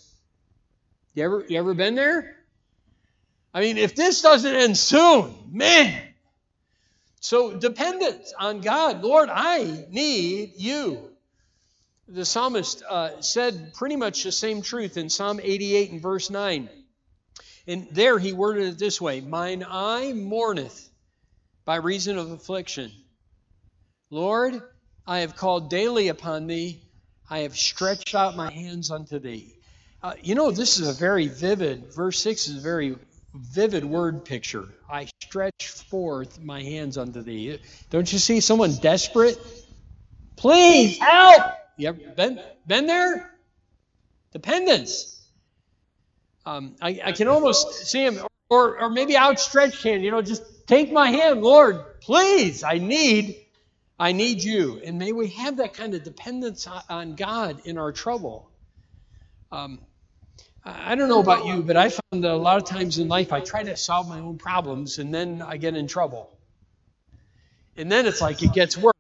You 1.16 1.24
ever, 1.24 1.46
you 1.48 1.58
ever 1.58 1.74
been 1.74 1.96
there? 1.96 2.38
I 3.54 3.62
mean, 3.62 3.78
if 3.78 3.96
this 3.96 4.22
doesn't 4.22 4.56
end 4.56 4.78
soon, 4.78 5.34
man. 5.52 6.02
So 7.20 7.56
dependence 7.56 8.34
on 8.38 8.62
God. 8.62 9.02
Lord, 9.02 9.30
I 9.32 9.86
need 9.90 10.54
you. 10.58 11.10
The 12.08 12.26
psalmist 12.26 12.84
uh, 12.84 13.22
said 13.22 13.74
pretty 13.76 13.96
much 13.96 14.24
the 14.24 14.32
same 14.32 14.62
truth 14.62 14.98
in 14.98 15.10
Psalm 15.10 15.40
88 15.42 15.92
and 15.92 16.02
verse 16.02 16.30
9. 16.30 16.70
And 17.66 17.88
there 17.92 18.20
he 18.20 18.34
worded 18.34 18.66
it 18.66 18.78
this 18.78 19.00
way 19.00 19.22
Mine 19.22 19.64
eye 19.66 20.12
mourneth 20.14 20.90
by 21.64 21.78
reason 21.78 22.18
of 22.18 22.32
affliction. 22.32 22.92
Lord, 24.10 24.62
I 25.08 25.20
have 25.20 25.36
called 25.36 25.70
daily 25.70 26.10
upon 26.10 26.48
thee. 26.48 26.82
I 27.30 27.40
have 27.40 27.56
stretched 27.56 28.16
out 28.16 28.36
my 28.36 28.52
hands 28.52 28.92
unto 28.92 29.18
thee. 29.18 29.56
Uh, 30.02 30.14
you 30.22 30.36
know, 30.36 30.52
this 30.52 30.78
is 30.78 30.90
a 30.90 30.94
very 30.94 31.28
vivid, 31.28 31.94
verse 31.94 32.20
6 32.20 32.50
is 32.50 32.62
very 32.62 32.98
vivid 33.34 33.84
word 33.86 34.26
picture. 34.26 34.68
I 34.90 35.08
stretch 35.22 35.68
forth 35.68 36.40
my 36.40 36.62
hands 36.62 36.98
unto 36.98 37.22
thee. 37.22 37.60
Don't 37.90 38.12
you 38.12 38.20
see 38.20 38.40
someone 38.40 38.76
desperate? 38.76 39.38
Please 40.36 41.00
help! 41.00 41.44
You 41.78 41.90
ever 41.90 42.00
been, 42.16 42.40
been 42.68 42.86
there? 42.86 43.32
Dependence. 44.32 45.22
Um, 46.46 46.76
I, 46.82 47.00
I, 47.06 47.12
can 47.14 47.28
almost 47.28 47.88
see 47.88 48.04
him, 48.06 48.20
or, 48.50 48.80
or 48.80 48.90
maybe 48.90 49.18
outstretched 49.18 49.84
hand, 49.84 50.04
you 50.04 50.12
know, 50.12 50.22
just 50.22 50.68
take 50.68 50.92
my 50.92 51.10
hand, 51.10 51.42
Lord, 51.42 52.02
please, 52.02 52.64
I 52.64 52.80
need 52.80 53.38
I 54.00 54.12
need 54.12 54.44
you. 54.44 54.82
And 54.84 54.98
may 54.98 55.12
we 55.12 55.28
have 55.30 55.58
that 55.58 55.76
kind 55.76 55.94
of 55.94 56.04
dependence 56.04 56.68
on 56.90 57.16
God 57.16 57.62
in 57.66 57.78
our 57.78 57.92
trouble. 57.92 58.50
Um, 59.52 59.80
I 60.66 60.96
don't 60.96 61.10
know 61.10 61.20
about 61.20 61.46
you, 61.46 61.62
but 61.62 61.76
I 61.76 61.90
found 61.90 62.24
that 62.24 62.32
a 62.32 62.36
lot 62.36 62.58
of 62.58 62.66
times 62.66 62.98
in 62.98 63.10
life 63.10 63.34
I 63.34 63.42
try 63.42 63.64
to 63.64 63.76
solve 63.76 64.08
my 64.08 64.20
own 64.20 64.38
problems 64.38 64.98
and 64.98 65.14
then 65.14 65.42
I 65.42 65.58
get 65.58 65.76
in 65.76 65.88
trouble. 65.88 66.30
And 67.76 67.92
then 67.92 68.06
it's 68.06 68.22
like 68.22 68.42
it 68.44 68.54
gets 68.54 68.78
worse. 68.78 68.94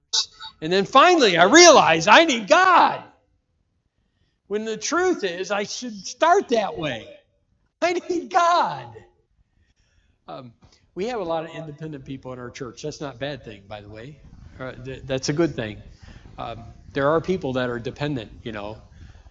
And 0.62 0.74
then 0.74 0.86
finally 0.86 1.38
I 1.38 1.46
realize 1.46 2.08
I 2.08 2.26
need 2.26 2.48
God. 2.48 3.04
When 4.48 4.66
the 4.66 4.76
truth 4.76 5.24
is, 5.24 5.52
I 5.52 5.64
should 5.64 6.06
start 6.06 6.50
that 6.50 6.78
way. 6.78 7.08
I 7.82 7.94
need 7.94 8.30
God. 8.30 8.88
Um, 10.28 10.54
we 10.96 11.08
have 11.08 11.20
a 11.20 11.24
lot 11.24 11.46
of 11.46 11.52
independent 11.52 12.06
people 12.06 12.34
in 12.34 12.40
our 12.40 12.50
church. 12.50 12.82
That's 12.82 13.02
not 13.02 13.16
a 13.16 13.18
bad 13.18 13.44
thing, 13.44 13.64
by 13.68 13.82
the 13.82 13.90
way. 13.90 14.20
Uh, 14.60 14.74
that's 15.06 15.30
a 15.30 15.34
good 15.34 15.56
thing. 15.56 15.82
Um, 16.38 16.64
there 16.92 17.10
are 17.10 17.22
people 17.22 17.54
that 17.54 17.70
are 17.70 17.80
dependent, 17.80 18.32
you 18.44 18.52
know, 18.52 18.82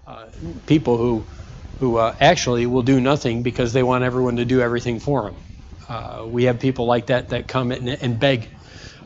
uh, 0.06 0.26
people 0.66 0.96
who 0.96 1.24
who 1.80 1.96
uh, 1.98 2.14
actually 2.20 2.66
will 2.66 2.82
do 2.82 3.00
nothing 3.00 3.42
because 3.42 3.72
they 3.72 3.82
want 3.84 4.04
everyone 4.04 4.36
to 4.36 4.44
do 4.46 4.60
everything 4.60 5.00
for 5.00 5.24
them. 5.30 5.36
Uh, 5.88 6.26
we 6.28 6.44
have 6.44 6.60
people 6.60 6.86
like 6.86 7.06
that 7.08 7.30
that 7.30 7.48
come 7.48 7.72
in 7.72 7.88
and 7.88 8.20
beg 8.20 8.50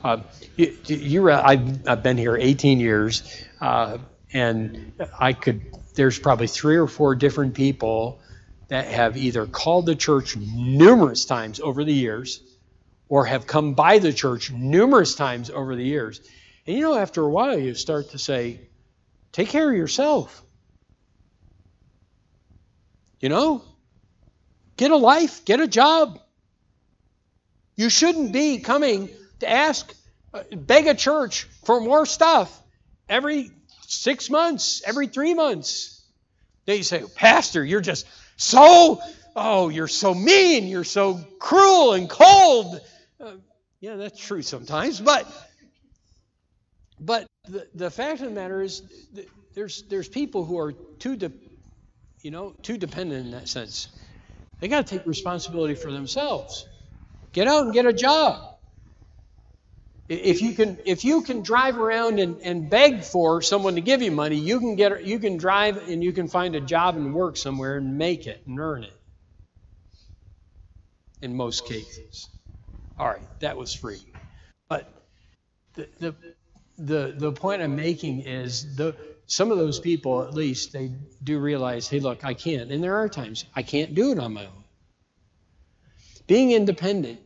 Uh, 0.04 0.22
you, 0.56 0.76
you, 0.86 1.30
I've, 1.32 1.88
I've 1.88 2.02
been 2.02 2.18
here 2.18 2.36
18 2.36 2.80
years, 2.80 3.22
uh, 3.60 3.98
and 4.32 4.92
I 5.20 5.34
could. 5.34 5.62
There's 5.96 6.18
probably 6.18 6.48
three 6.48 6.76
or 6.76 6.88
four 6.88 7.16
different 7.16 7.54
people 7.54 8.20
that 8.68 8.86
have 8.88 9.16
either 9.16 9.46
called 9.46 9.86
the 9.86 9.96
church 9.96 10.36
numerous 10.36 11.26
times 11.26 11.60
over 11.60 11.84
the 11.84 11.94
years, 11.94 12.42
or 13.08 13.26
have 13.26 13.46
come 13.46 13.74
by 13.74 13.98
the 14.00 14.12
church 14.12 14.52
numerous 14.52 15.14
times 15.16 15.50
over 15.50 15.76
the 15.76 15.84
years. 15.84 16.20
And 16.66 16.76
you 16.76 16.82
know, 16.82 16.96
after 16.96 17.22
a 17.24 17.30
while, 17.30 17.58
you 17.58 17.74
start 17.74 18.10
to 18.10 18.18
say, 18.18 18.62
"Take 19.32 19.50
care 19.50 19.70
of 19.70 19.76
yourself." 19.76 20.45
You 23.20 23.28
know, 23.28 23.62
get 24.76 24.90
a 24.90 24.96
life, 24.96 25.44
get 25.44 25.60
a 25.60 25.66
job. 25.66 26.20
You 27.76 27.90
shouldn't 27.90 28.32
be 28.32 28.58
coming 28.58 29.08
to 29.40 29.50
ask, 29.50 29.92
uh, 30.32 30.42
beg 30.52 30.86
a 30.86 30.94
church 30.94 31.44
for 31.64 31.80
more 31.80 32.06
stuff 32.06 32.62
every 33.08 33.50
six 33.86 34.30
months, 34.30 34.82
every 34.84 35.06
three 35.06 35.34
months. 35.34 36.04
They 36.64 36.82
say, 36.82 37.04
Pastor, 37.14 37.64
you're 37.64 37.80
just 37.80 38.06
so, 38.36 39.00
oh, 39.34 39.68
you're 39.68 39.88
so 39.88 40.14
mean, 40.14 40.66
you're 40.66 40.84
so 40.84 41.20
cruel 41.38 41.92
and 41.92 42.08
cold. 42.08 42.80
Uh, 43.20 43.32
yeah, 43.80 43.96
that's 43.96 44.18
true 44.18 44.42
sometimes, 44.42 45.00
but 45.00 45.26
but 46.98 47.26
the, 47.48 47.66
the 47.74 47.90
fact 47.90 48.20
of 48.20 48.28
the 48.28 48.34
matter 48.34 48.62
is 48.62 48.82
there's 49.54 49.82
there's 49.82 50.08
people 50.08 50.44
who 50.44 50.58
are 50.58 50.72
too 50.72 51.16
de, 51.16 51.30
you 52.26 52.32
know 52.32 52.56
too 52.60 52.76
dependent 52.76 53.24
in 53.24 53.30
that 53.30 53.48
sense. 53.48 53.86
They 54.58 54.66
got 54.66 54.84
to 54.84 54.98
take 54.98 55.06
responsibility 55.06 55.76
for 55.76 55.92
themselves. 55.92 56.66
Get 57.32 57.46
out 57.46 57.66
and 57.66 57.72
get 57.72 57.86
a 57.86 57.92
job. 57.92 58.56
If 60.08 60.42
you 60.42 60.52
can, 60.52 60.76
if 60.84 61.04
you 61.04 61.22
can 61.22 61.42
drive 61.42 61.78
around 61.78 62.18
and, 62.18 62.40
and 62.40 62.68
beg 62.68 63.04
for 63.04 63.42
someone 63.42 63.76
to 63.76 63.80
give 63.80 64.02
you 64.02 64.10
money, 64.10 64.34
you 64.34 64.58
can 64.58 64.74
get, 64.74 65.04
you 65.04 65.20
can 65.20 65.36
drive 65.36 65.88
and 65.88 66.02
you 66.02 66.12
can 66.12 66.26
find 66.26 66.56
a 66.56 66.60
job 66.60 66.96
and 66.96 67.14
work 67.14 67.36
somewhere 67.36 67.76
and 67.76 67.96
make 67.96 68.26
it 68.26 68.42
and 68.44 68.58
earn 68.58 68.82
it. 68.82 68.96
In 71.22 71.36
most 71.36 71.64
cases. 71.66 72.28
All 72.98 73.06
right, 73.06 73.22
that 73.38 73.56
was 73.56 73.72
free. 73.72 74.04
But 74.68 74.92
the, 75.74 75.88
the, 76.00 76.14
the, 76.76 77.14
the 77.16 77.32
point 77.32 77.62
I'm 77.62 77.76
making 77.76 78.22
is 78.22 78.74
the, 78.74 78.96
some 79.26 79.50
of 79.50 79.58
those 79.58 79.80
people, 79.80 80.22
at 80.22 80.34
least, 80.34 80.72
they 80.72 80.92
do 81.22 81.38
realize, 81.38 81.88
hey, 81.88 82.00
look, 82.00 82.24
I 82.24 82.34
can't. 82.34 82.70
And 82.70 82.82
there 82.82 82.96
are 82.96 83.08
times 83.08 83.44
I 83.54 83.62
can't 83.62 83.94
do 83.94 84.12
it 84.12 84.18
on 84.18 84.32
my 84.32 84.46
own. 84.46 84.64
Being 86.26 86.52
independent 86.52 87.20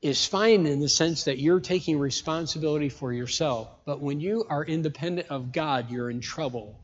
is 0.00 0.26
fine 0.26 0.66
in 0.66 0.80
the 0.80 0.88
sense 0.88 1.24
that 1.24 1.38
you're 1.38 1.60
taking 1.60 1.98
responsibility 1.98 2.88
for 2.88 3.12
yourself. 3.12 3.68
But 3.84 4.00
when 4.00 4.20
you 4.20 4.44
are 4.48 4.64
independent 4.64 5.28
of 5.28 5.52
God, 5.52 5.90
you're 5.90 6.10
in 6.10 6.20
trouble. 6.20 6.80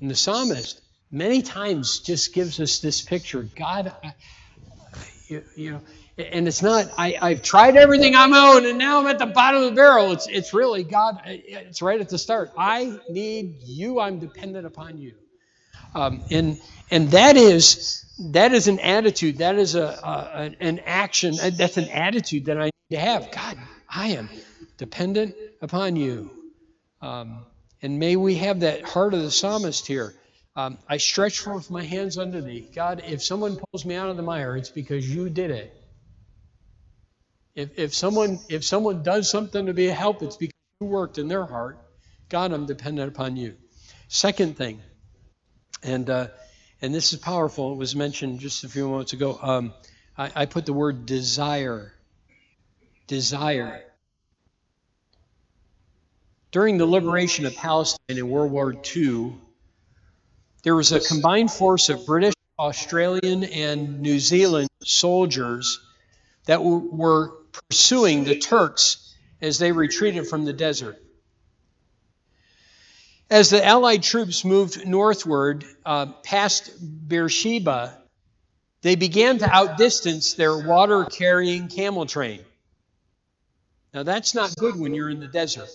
And 0.00 0.10
the 0.10 0.16
psalmist 0.16 0.80
many 1.10 1.42
times 1.42 2.00
just 2.00 2.34
gives 2.34 2.58
us 2.60 2.80
this 2.80 3.00
picture 3.00 3.48
God, 3.56 3.94
you, 5.28 5.44
you 5.56 5.70
know, 5.72 5.80
and 6.18 6.48
it's 6.48 6.62
not, 6.62 6.90
I, 6.98 7.16
I've 7.20 7.42
tried 7.42 7.76
everything 7.76 8.12
my 8.12 8.54
own 8.54 8.66
and 8.66 8.78
now 8.78 9.00
I'm 9.00 9.06
at 9.06 9.18
the 9.18 9.26
bottom 9.26 9.62
of 9.62 9.70
the 9.70 9.76
barrel. 9.76 10.12
It's, 10.12 10.26
it's 10.26 10.52
really, 10.52 10.84
God, 10.84 11.20
it's 11.24 11.82
right 11.82 12.00
at 12.00 12.08
the 12.08 12.18
start. 12.18 12.52
I 12.56 12.98
need 13.08 13.62
you, 13.62 14.00
I'm 14.00 14.18
dependent 14.18 14.66
upon 14.66 14.98
you. 14.98 15.14
Um, 15.94 16.22
and, 16.30 16.60
and 16.90 17.10
that 17.12 17.36
is 17.36 18.04
that 18.18 18.52
is 18.52 18.68
an 18.68 18.80
attitude. 18.80 19.38
That 19.38 19.56
is 19.56 19.74
a, 19.74 19.84
a, 19.84 20.54
an 20.60 20.80
action. 20.84 21.36
That's 21.36 21.76
an 21.76 21.88
attitude 21.88 22.46
that 22.46 22.58
I 22.58 22.64
need 22.64 22.72
to 22.90 22.98
have. 22.98 23.30
God, 23.30 23.58
I 23.88 24.08
am 24.08 24.28
dependent 24.76 25.36
upon 25.62 25.96
you. 25.96 26.30
Um, 27.00 27.44
and 27.80 27.98
may 27.98 28.16
we 28.16 28.34
have 28.36 28.60
that 28.60 28.82
heart 28.82 29.14
of 29.14 29.22
the 29.22 29.30
psalmist 29.30 29.86
here. 29.86 30.14
Um, 30.56 30.78
I 30.88 30.96
stretch 30.96 31.38
forth 31.38 31.70
my 31.70 31.84
hands 31.84 32.18
unto 32.18 32.40
thee. 32.40 32.68
God, 32.74 33.04
if 33.06 33.22
someone 33.22 33.56
pulls 33.56 33.84
me 33.84 33.94
out 33.94 34.08
of 34.10 34.16
the 34.16 34.24
mire, 34.24 34.56
it's 34.56 34.70
because 34.70 35.08
you 35.08 35.30
did 35.30 35.52
it. 35.52 35.77
If, 37.58 37.76
if 37.76 37.92
someone 37.92 38.38
if 38.48 38.64
someone 38.64 39.02
does 39.02 39.28
something 39.28 39.66
to 39.66 39.74
be 39.74 39.88
a 39.88 39.92
help, 39.92 40.22
it's 40.22 40.36
because 40.36 40.54
you 40.80 40.86
worked 40.86 41.18
in 41.18 41.26
their 41.26 41.44
heart. 41.44 41.76
God, 42.28 42.52
I'm 42.52 42.66
dependent 42.66 43.08
upon 43.08 43.36
you. 43.36 43.56
Second 44.06 44.56
thing, 44.56 44.80
and 45.82 46.08
uh, 46.08 46.28
and 46.80 46.94
this 46.94 47.12
is 47.12 47.18
powerful. 47.18 47.72
It 47.72 47.76
was 47.76 47.96
mentioned 47.96 48.38
just 48.38 48.62
a 48.62 48.68
few 48.68 48.88
moments 48.88 49.12
ago. 49.12 49.40
Um, 49.42 49.74
I, 50.16 50.30
I 50.36 50.46
put 50.46 50.66
the 50.66 50.72
word 50.72 51.04
desire. 51.04 51.92
Desire. 53.08 53.82
During 56.52 56.78
the 56.78 56.86
liberation 56.86 57.44
of 57.44 57.56
Palestine 57.56 58.18
in 58.18 58.30
World 58.30 58.52
War 58.52 58.72
II, 58.96 59.34
there 60.62 60.76
was 60.76 60.92
a 60.92 61.00
combined 61.00 61.50
force 61.50 61.88
of 61.88 62.06
British, 62.06 62.34
Australian, 62.56 63.42
and 63.42 64.00
New 64.00 64.20
Zealand 64.20 64.68
soldiers 64.84 65.80
that 66.46 66.62
were 66.62 67.32
pursuing 67.68 68.24
the 68.24 68.38
Turks 68.38 69.14
as 69.40 69.58
they 69.58 69.72
retreated 69.72 70.26
from 70.26 70.44
the 70.44 70.52
desert. 70.52 71.02
As 73.30 73.50
the 73.50 73.64
Allied 73.64 74.02
troops 74.02 74.44
moved 74.44 74.86
northward 74.86 75.64
uh, 75.84 76.06
past 76.24 76.72
Beersheba, 76.80 77.98
they 78.80 78.94
began 78.94 79.38
to 79.38 79.50
outdistance 79.50 80.34
their 80.34 80.56
water 80.56 81.04
carrying 81.04 81.68
camel 81.68 82.06
train. 82.06 82.40
Now, 83.92 84.02
that's 84.02 84.34
not 84.34 84.54
good 84.56 84.76
when 84.76 84.94
you're 84.94 85.10
in 85.10 85.20
the 85.20 85.28
desert. 85.28 85.68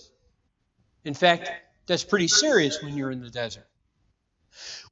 In 1.04 1.14
fact, 1.14 1.50
that's 1.86 2.04
pretty 2.04 2.28
serious 2.28 2.82
when 2.82 2.96
you're 2.96 3.10
in 3.10 3.20
the 3.20 3.30
desert. 3.30 3.66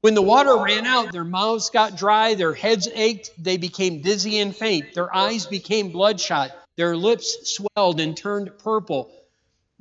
When 0.01 0.15
the 0.15 0.23
water 0.23 0.57
ran 0.57 0.87
out, 0.87 1.13
their 1.13 1.25
mouths 1.25 1.71
got 1.71 1.97
dry, 1.97 2.35
their 2.35 2.53
heads 2.53 2.89
ached, 2.93 3.31
they 3.39 3.57
became 3.57 4.03
dizzy 4.03 4.39
and 4.41 4.55
faint, 4.55 4.95
their 4.95 5.15
eyes 5.15 5.47
became 5.47 5.91
bloodshot, 5.91 6.51
their 6.77 6.97
lips 6.97 7.57
swelled 7.57 8.01
and 8.01 8.17
turned 8.17 8.59
purple 8.59 9.11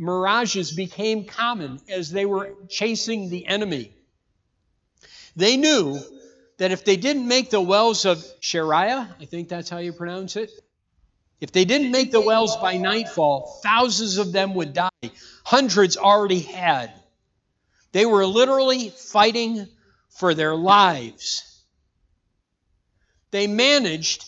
mirages 0.01 0.71
became 0.71 1.25
common 1.25 1.79
as 1.87 2.11
they 2.11 2.25
were 2.25 2.55
chasing 2.67 3.29
the 3.29 3.45
enemy. 3.45 3.93
They 5.35 5.57
knew 5.57 5.99
that 6.57 6.71
if 6.71 6.83
they 6.83 6.97
didn't 6.97 7.27
make 7.27 7.51
the 7.51 7.61
wells 7.61 8.05
of 8.05 8.17
Shariah, 8.41 9.07
I 9.19 9.25
think 9.25 9.47
that's 9.47 9.69
how 9.69 9.77
you 9.77 9.93
pronounce 9.93 10.35
it, 10.35 10.51
if 11.39 11.51
they 11.51 11.65
didn't 11.65 11.91
make 11.91 12.11
the 12.11 12.21
wells 12.21 12.57
by 12.57 12.77
nightfall, 12.77 13.59
thousands 13.63 14.17
of 14.17 14.31
them 14.31 14.53
would 14.55 14.73
die. 14.73 14.89
Hundreds 15.43 15.97
already 15.97 16.39
had. 16.39 16.93
They 17.91 18.05
were 18.05 18.25
literally 18.25 18.89
fighting 18.89 19.67
for 20.09 20.33
their 20.33 20.55
lives. 20.55 21.63
They 23.31 23.47
managed 23.47 24.25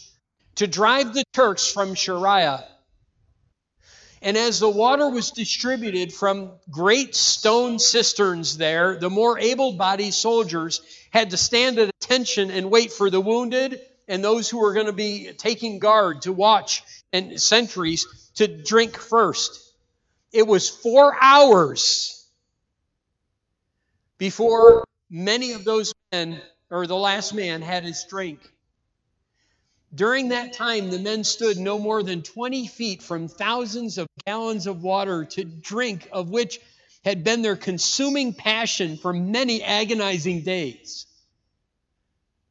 to 0.55 0.67
drive 0.67 1.13
the 1.13 1.23
Turks 1.33 1.71
from 1.71 1.95
Shariah 1.95 2.63
and 4.23 4.37
as 4.37 4.57
the 4.57 4.69
water 4.69 5.09
was 5.09 5.31
distributed 5.31 6.13
from 6.13 6.53
great 6.71 7.13
stone 7.13 7.77
cisterns 7.77 8.57
there, 8.57 8.97
the 8.97 9.09
more 9.09 9.37
able 9.37 9.73
bodied 9.73 10.13
soldiers 10.13 10.81
had 11.11 11.31
to 11.31 11.37
stand 11.37 11.77
at 11.77 11.89
attention 11.89 12.49
and 12.49 12.71
wait 12.71 12.93
for 12.93 13.09
the 13.09 13.19
wounded 13.19 13.81
and 14.07 14.23
those 14.23 14.49
who 14.49 14.59
were 14.59 14.73
going 14.73 14.85
to 14.85 14.93
be 14.93 15.33
taking 15.33 15.77
guard 15.77 16.21
to 16.21 16.31
watch 16.31 16.83
and 17.11 17.39
sentries 17.39 18.31
to 18.35 18.47
drink 18.47 18.97
first. 18.97 19.59
It 20.31 20.47
was 20.47 20.69
four 20.69 21.13
hours 21.21 22.25
before 24.17 24.85
many 25.09 25.51
of 25.51 25.65
those 25.65 25.93
men, 26.13 26.41
or 26.69 26.87
the 26.87 26.95
last 26.95 27.33
man, 27.33 27.61
had 27.61 27.83
his 27.83 28.05
drink. 28.09 28.39
During 29.95 30.29
that 30.29 30.53
time, 30.53 30.89
the 30.89 30.99
men 30.99 31.23
stood 31.23 31.57
no 31.57 31.77
more 31.77 32.01
than 32.01 32.23
20 32.23 32.67
feet 32.67 33.03
from 33.03 33.27
thousands 33.27 33.97
of 33.97 34.07
gallons 34.25 34.65
of 34.65 34.81
water 34.81 35.25
to 35.25 35.43
drink, 35.43 36.07
of 36.11 36.29
which 36.29 36.59
had 37.05 37.23
been 37.23 37.41
their 37.41 37.55
consuming 37.55 38.33
passion 38.33 38.97
for 38.97 39.13
many 39.13 39.61
agonizing 39.61 40.41
days. 40.41 41.05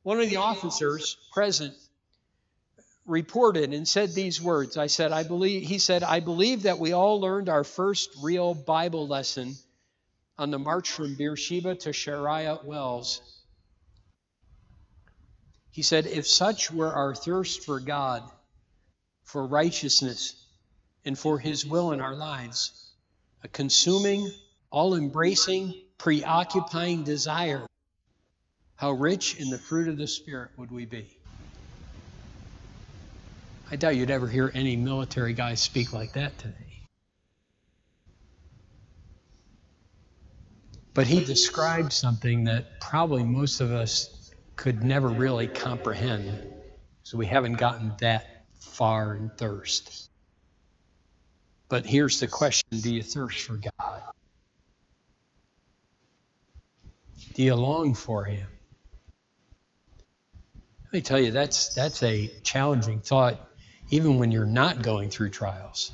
One 0.03 0.21
of 0.21 0.31
the 0.31 0.37
officers 0.37 1.17
present 1.33 1.75
reported 3.07 3.73
and 3.73 3.89
said 3.89 4.15
these 4.15 4.41
words. 4.41 4.77
I 4.77 4.87
said, 4.87 5.11
I 5.11 5.25
believe, 5.25 5.67
he 5.67 5.79
said, 5.79 6.05
I 6.05 6.21
believe 6.21 6.63
that 6.63 6.79
we 6.79 6.93
all 6.93 7.21
learned 7.21 7.49
our 7.49 7.65
first 7.65 8.11
real 8.23 8.55
Bible 8.55 9.09
lesson 9.09 9.55
on 10.39 10.51
the 10.51 10.59
march 10.59 10.91
from 10.91 11.17
Beersheba 11.17 11.75
to 11.77 11.91
Shariah 11.91 12.65
Wells 12.65 13.42
he 15.73 15.81
said, 15.81 16.07
If 16.07 16.27
such 16.27 16.71
were 16.71 16.93
our 16.93 17.15
thirst 17.15 17.65
for 17.65 17.81
God, 17.81 18.23
for 19.25 19.47
righteousness, 19.47 20.37
and 21.05 21.19
for 21.19 21.39
His 21.39 21.65
will 21.67 21.93
in 21.93 22.01
our 22.01 22.15
lives, 22.15 22.93
a 23.43 23.49
consuming, 23.49 24.31
all 24.71 24.95
embracing, 24.95 25.75
preoccupying 25.97 27.05
desire, 27.05 27.67
how 28.77 28.93
rich 28.93 29.41
in 29.41 29.49
the 29.49 29.59
fruit 29.59 29.89
of 29.89 29.97
the 29.97 30.07
Spirit 30.07 30.51
would 30.59 30.71
we 30.71 30.85
be? 30.85 31.07
I 33.71 33.77
doubt 33.77 33.97
you'd 33.97 34.11
ever 34.11 34.29
hear 34.29 34.51
any 34.53 34.77
military 34.77 35.33
guy 35.33 35.55
speak 35.55 35.95
like 35.95 36.13
that 36.13 36.37
today. 36.37 36.55
But 40.93 41.07
he 41.07 41.25
described 41.25 41.95
something 41.95 42.45
that 42.45 42.79
probably 42.79 43.23
most 43.23 43.63
of 43.63 43.73
us 43.73 44.22
could 44.57 44.83
never 44.83 45.09
really 45.09 45.47
comprehend. 45.47 46.53
So 47.03 47.19
we 47.19 47.27
haven't 47.27 47.55
gotten 47.55 47.93
that 48.01 48.45
far 48.61 49.15
in 49.15 49.31
thirst. 49.31 50.09
But 51.69 51.87
here's 51.87 52.21
the 52.21 52.27
question 52.29 52.81
Do 52.81 52.95
you 52.95 53.03
thirst 53.03 53.41
for 53.41 53.59
God? 53.79 54.03
Do 57.35 57.43
you 57.43 57.55
long 57.55 57.95
for 57.95 58.25
Him? 58.25 58.47
Let 60.85 60.93
me 60.93 61.01
tell 61.01 61.19
you, 61.19 61.31
that's, 61.31 61.75
that's 61.75 62.03
a 62.03 62.31
challenging 62.43 63.01
thought, 63.01 63.41
even 63.91 64.19
when 64.19 64.31
you're 64.31 64.45
not 64.45 64.83
going 64.83 65.09
through 65.09 65.31
trials. 65.31 65.93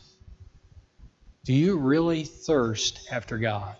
Do 1.45 1.55
you 1.55 1.79
really 1.79 2.25
thirst 2.25 3.09
after 3.11 3.39
God? 3.39 3.77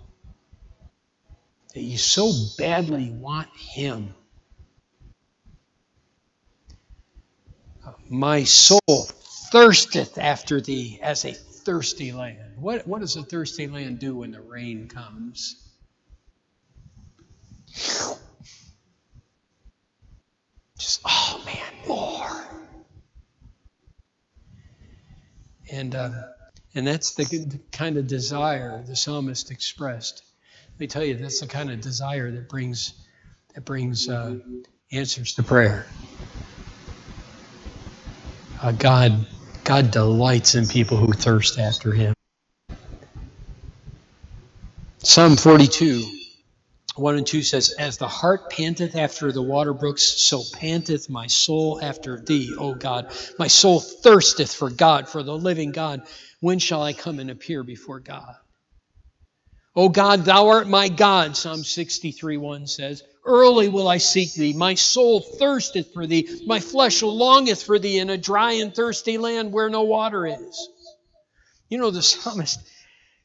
That 1.75 1.81
you 1.83 1.99
so 1.99 2.33
badly 2.57 3.11
want 3.11 3.49
Him? 3.57 4.15
My 8.09 8.45
soul 8.45 9.09
thirsteth 9.51 10.19
after 10.19 10.61
thee 10.61 10.99
as 11.03 11.25
a 11.25 11.33
thirsty 11.33 12.13
land. 12.13 12.57
What, 12.57 12.87
what 12.87 13.01
does 13.01 13.17
a 13.17 13.23
thirsty 13.23 13.67
land 13.67 13.99
do 13.99 14.17
when 14.17 14.31
the 14.31 14.41
rain 14.41 14.89
comes? 14.89 15.65
Just, 20.79 21.01
oh 21.05 21.43
man, 21.45 21.73
more. 21.87 22.47
And, 25.71 25.95
uh, 25.95 26.11
and 26.75 26.87
that's 26.87 27.15
the 27.15 27.61
kind 27.73 27.97
of 27.97 28.07
desire 28.07 28.83
the 28.87 28.97
psalmist 28.97 29.51
expressed. 29.51 30.23
Let 30.73 30.81
me 30.81 30.87
tell 30.87 31.05
you, 31.05 31.17
that's 31.17 31.41
the 31.41 31.47
kind 31.47 31.71
of 31.71 31.81
desire 31.81 32.31
that 32.31 32.49
brings, 32.49 32.95
that 33.55 33.65
brings 33.65 34.09
uh, 34.09 34.39
answers 34.93 35.35
to 35.35 35.43
prayer. 35.43 35.87
Uh, 38.61 38.73
God, 38.73 39.27
God 39.65 39.91
delights 39.91 40.55
in 40.55 40.67
people 40.67 40.97
who 40.97 41.13
thirst 41.13 41.59
after 41.59 41.93
Him. 41.93 42.15
Psalm 44.99 45.37
42, 45.37 46.03
1 46.97 47.17
and 47.17 47.27
2 47.27 47.43
says, 47.43 47.71
As 47.79 47.99
the 47.99 48.09
hart 48.09 48.51
panteth 48.51 48.97
after 48.97 49.31
the 49.31 49.43
water 49.43 49.73
brooks, 49.73 50.03
so 50.03 50.43
panteth 50.55 51.09
my 51.09 51.29
soul 51.29 51.79
after 51.81 52.21
thee, 52.21 52.55
O 52.59 52.75
God. 52.75 53.13
My 53.39 53.47
soul 53.47 53.79
thirsteth 53.79 54.53
for 54.53 54.71
God, 54.71 55.09
for 55.09 55.23
the 55.23 55.37
living 55.37 55.71
God. 55.71 56.03
When 56.41 56.59
shall 56.59 56.83
I 56.83 56.93
come 56.93 57.21
and 57.21 57.31
appear 57.31 57.63
before 57.63 58.01
God? 58.01 58.35
O 59.77 59.89
God, 59.89 60.25
thou 60.25 60.49
art 60.49 60.69
my 60.69 60.89
God, 60.89 61.37
Psalm 61.37 61.63
63 61.63 62.37
1 62.37 62.67
says. 62.67 63.05
Early 63.29 63.69
will 63.69 63.87
I 63.87 63.99
seek 63.99 64.33
thee. 64.33 64.55
My 64.55 64.75
soul 64.75 65.21
thirsteth 65.21 65.93
for 65.93 66.07
thee. 66.07 66.41
My 66.47 66.61
flesh 66.61 67.03
longeth 67.03 67.63
for 67.63 67.79
thee 67.79 67.99
in 67.99 68.09
a 68.09 68.17
dry 68.17 68.53
and 68.53 68.75
thirsty 68.75 69.19
land 69.19 69.53
where 69.53 69.69
no 69.69 69.83
water 69.83 70.27
is. 70.27 70.69
You 71.69 71.77
know, 71.77 71.91
the 71.91 72.01
psalmist, 72.03 72.59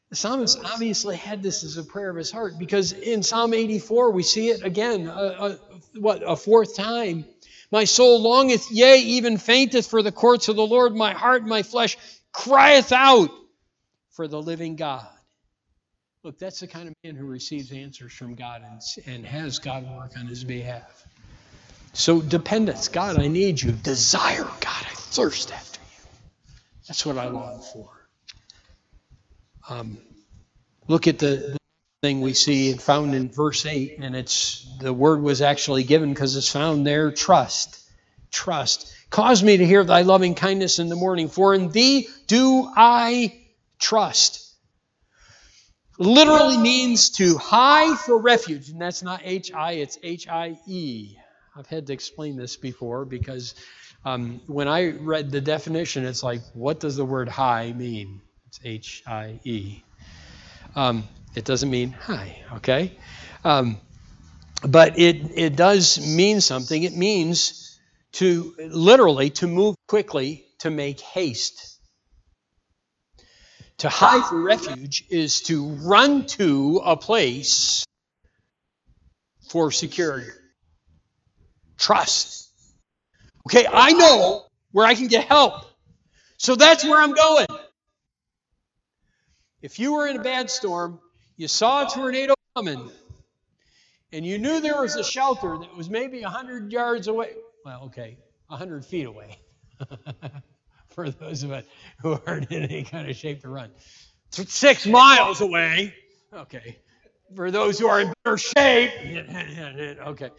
the 0.09 0.17
psalmist 0.17 0.59
obviously 0.65 1.15
had 1.15 1.41
this 1.41 1.63
as 1.63 1.77
a 1.77 1.83
prayer 1.83 2.09
of 2.09 2.17
his 2.17 2.29
heart 2.29 2.59
because 2.59 2.91
in 2.91 3.23
Psalm 3.23 3.53
84 3.53 4.11
we 4.11 4.23
see 4.23 4.49
it 4.49 4.61
again, 4.61 5.07
a, 5.07 5.11
a, 5.11 5.59
what, 5.97 6.21
a 6.25 6.35
fourth 6.35 6.75
time. 6.75 7.23
My 7.71 7.85
soul 7.85 8.21
longeth, 8.21 8.69
yea, 8.71 8.97
even 8.99 9.37
fainteth 9.37 9.87
for 9.87 10.03
the 10.03 10.11
courts 10.11 10.49
of 10.49 10.57
the 10.57 10.67
Lord. 10.67 10.93
My 10.93 11.13
heart, 11.13 11.45
my 11.45 11.63
flesh 11.63 11.97
crieth 12.33 12.91
out 12.91 13.29
for 14.11 14.27
the 14.27 14.41
living 14.41 14.75
God. 14.75 15.07
Look, 16.23 16.39
that's 16.39 16.61
the 16.61 16.67
kind 16.67 16.87
of 16.87 16.93
man 17.03 17.17
who 17.17 17.25
receives 17.25 17.73
answers 17.73 18.13
from 18.13 18.35
God 18.35 18.61
and, 18.63 18.81
and 19.13 19.25
has 19.25 19.59
God 19.59 19.83
work 19.83 20.13
on 20.17 20.25
his 20.25 20.45
behalf. 20.45 21.05
So, 21.91 22.21
dependence 22.21 22.87
God, 22.87 23.19
I 23.19 23.27
need 23.27 23.61
you. 23.61 23.73
Desire 23.73 24.45
God, 24.45 24.85
I 24.89 24.93
thirst 24.93 25.51
after 25.51 25.81
you. 25.81 26.07
That's 26.87 27.05
what 27.05 27.17
I 27.17 27.27
long 27.27 27.59
for. 27.59 27.89
Um, 29.67 29.97
look 30.87 31.07
at 31.07 31.19
the, 31.19 31.27
the 31.27 31.57
thing 32.01 32.21
we 32.21 32.33
see 32.33 32.71
and 32.71 32.81
found 32.81 33.13
in 33.15 33.29
verse 33.29 33.65
8, 33.65 33.99
and 33.99 34.15
it's 34.15 34.65
the 34.79 34.93
word 34.93 35.21
was 35.21 35.41
actually 35.41 35.83
given 35.83 36.13
because 36.13 36.37
it's 36.37 36.49
found 36.49 36.87
there 36.87 37.11
trust. 37.11 37.81
Trust. 38.31 38.95
Cause 39.09 39.43
me 39.43 39.57
to 39.57 39.65
hear 39.65 39.83
thy 39.83 40.03
loving 40.03 40.35
kindness 40.35 40.79
in 40.79 40.87
the 40.87 40.95
morning, 40.95 41.27
for 41.27 41.53
in 41.53 41.69
thee 41.69 42.07
do 42.27 42.65
I 42.73 43.41
trust 43.77 44.42
literally 45.97 46.57
means 46.57 47.09
to 47.11 47.37
hie 47.37 47.95
for 47.95 48.17
refuge, 48.17 48.69
and 48.69 48.81
that's 48.81 49.03
not 49.03 49.21
H 49.23 49.51
I, 49.53 49.73
it's 49.73 49.97
H 50.03 50.27
I 50.27 50.57
E. 50.65 51.15
I've 51.55 51.67
had 51.67 51.87
to 51.87 51.93
explain 51.93 52.35
this 52.35 52.55
before 52.55 53.05
because 53.05 53.55
um, 54.05 54.41
when 54.47 54.67
I 54.67 54.91
read 54.91 55.31
the 55.31 55.41
definition, 55.41 56.05
it's 56.05 56.23
like, 56.23 56.41
what 56.53 56.79
does 56.79 56.95
the 56.95 57.05
word 57.05 57.29
high 57.29 57.73
mean? 57.73 58.21
It's 58.47 58.59
H 58.63 59.03
I 59.05 59.39
E. 59.43 59.83
Um, 60.75 61.07
it 61.35 61.45
doesn't 61.45 61.69
mean 61.69 61.91
high, 61.91 62.43
okay? 62.55 62.97
Um, 63.43 63.77
but 64.67 64.97
it, 64.97 65.31
it 65.35 65.55
does 65.55 65.99
mean 66.15 66.41
something. 66.41 66.83
It 66.83 66.95
means 66.95 67.79
to 68.13 68.53
literally 68.59 69.29
to 69.31 69.47
move 69.47 69.75
quickly, 69.87 70.45
to 70.59 70.69
make 70.69 70.99
haste. 71.01 71.72
To 73.79 73.89
hide 73.89 74.23
for 74.25 74.41
refuge 74.41 75.05
is 75.09 75.41
to 75.43 75.65
run 75.65 76.25
to 76.27 76.81
a 76.85 76.95
place 76.95 77.83
for 79.49 79.71
security. 79.71 80.31
Trust. 81.77 82.49
Okay, 83.47 83.65
I 83.71 83.91
know 83.91 84.45
where 84.71 84.85
I 84.85 84.95
can 84.95 85.07
get 85.07 85.25
help. 85.25 85.65
So 86.37 86.55
that's 86.55 86.83
where 86.83 86.97
I'm 86.97 87.13
going. 87.13 87.47
If 89.61 89.79
you 89.79 89.93
were 89.93 90.07
in 90.07 90.17
a 90.17 90.23
bad 90.23 90.49
storm, 90.49 90.99
you 91.37 91.47
saw 91.47 91.85
a 91.85 91.89
tornado 91.89 92.33
coming, 92.55 92.91
and 94.11 94.25
you 94.25 94.37
knew 94.37 94.59
there 94.59 94.81
was 94.81 94.95
a 94.95 95.03
shelter 95.03 95.57
that 95.57 95.75
was 95.75 95.89
maybe 95.89 96.21
100 96.21 96.71
yards 96.71 97.07
away. 97.07 97.33
Well, 97.65 97.83
okay, 97.85 98.17
100 98.47 98.85
feet 98.85 99.05
away. 99.05 99.39
for 100.93 101.09
those 101.09 101.43
of 101.43 101.51
us 101.51 101.65
who 102.01 102.19
aren't 102.25 102.51
in 102.51 102.63
any 102.63 102.83
kind 102.83 103.09
of 103.09 103.15
shape 103.15 103.41
to 103.41 103.49
run. 103.49 103.69
Six 104.31 104.85
miles 104.87 105.41
away. 105.41 105.93
Okay. 106.33 106.77
For 107.35 107.51
those 107.51 107.79
who 107.79 107.87
are 107.87 108.01
in 108.01 108.13
better 108.23 108.37
shape. 108.37 108.91
okay. 110.07 110.29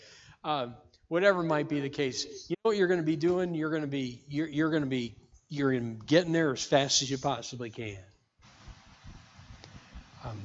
Um, 0.42 0.74
whatever 1.08 1.42
might 1.42 1.68
be 1.68 1.80
the 1.80 1.88
case, 1.88 2.48
you 2.48 2.56
know 2.64 2.70
what 2.70 2.76
you're 2.76 2.88
going 2.88 3.00
to 3.00 3.06
be 3.06 3.16
doing? 3.16 3.54
You're 3.54 3.70
going 3.70 3.82
to 3.82 3.88
be 3.88 4.22
you're, 4.28 4.48
you're 4.48 4.70
going 4.70 4.82
to 4.82 4.88
be 4.88 5.16
you're 5.48 5.78
getting 5.80 6.32
there 6.32 6.52
as 6.52 6.64
fast 6.64 7.02
as 7.02 7.10
you 7.10 7.18
possibly 7.18 7.70
can. 7.70 7.98
Um, 10.24 10.40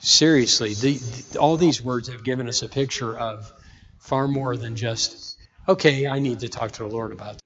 seriously, 0.00 0.74
the, 0.74 0.96
the, 0.96 1.38
all 1.38 1.56
these 1.56 1.82
words 1.82 2.08
have 2.08 2.24
given 2.24 2.48
us 2.48 2.62
a 2.62 2.68
picture 2.68 3.18
of 3.18 3.50
far 3.98 4.28
more 4.28 4.56
than 4.56 4.76
just, 4.76 5.38
okay, 5.66 6.06
I 6.06 6.18
need 6.18 6.40
to 6.40 6.48
talk 6.48 6.72
to 6.72 6.84
the 6.84 6.88
Lord 6.88 7.12
about 7.12 7.40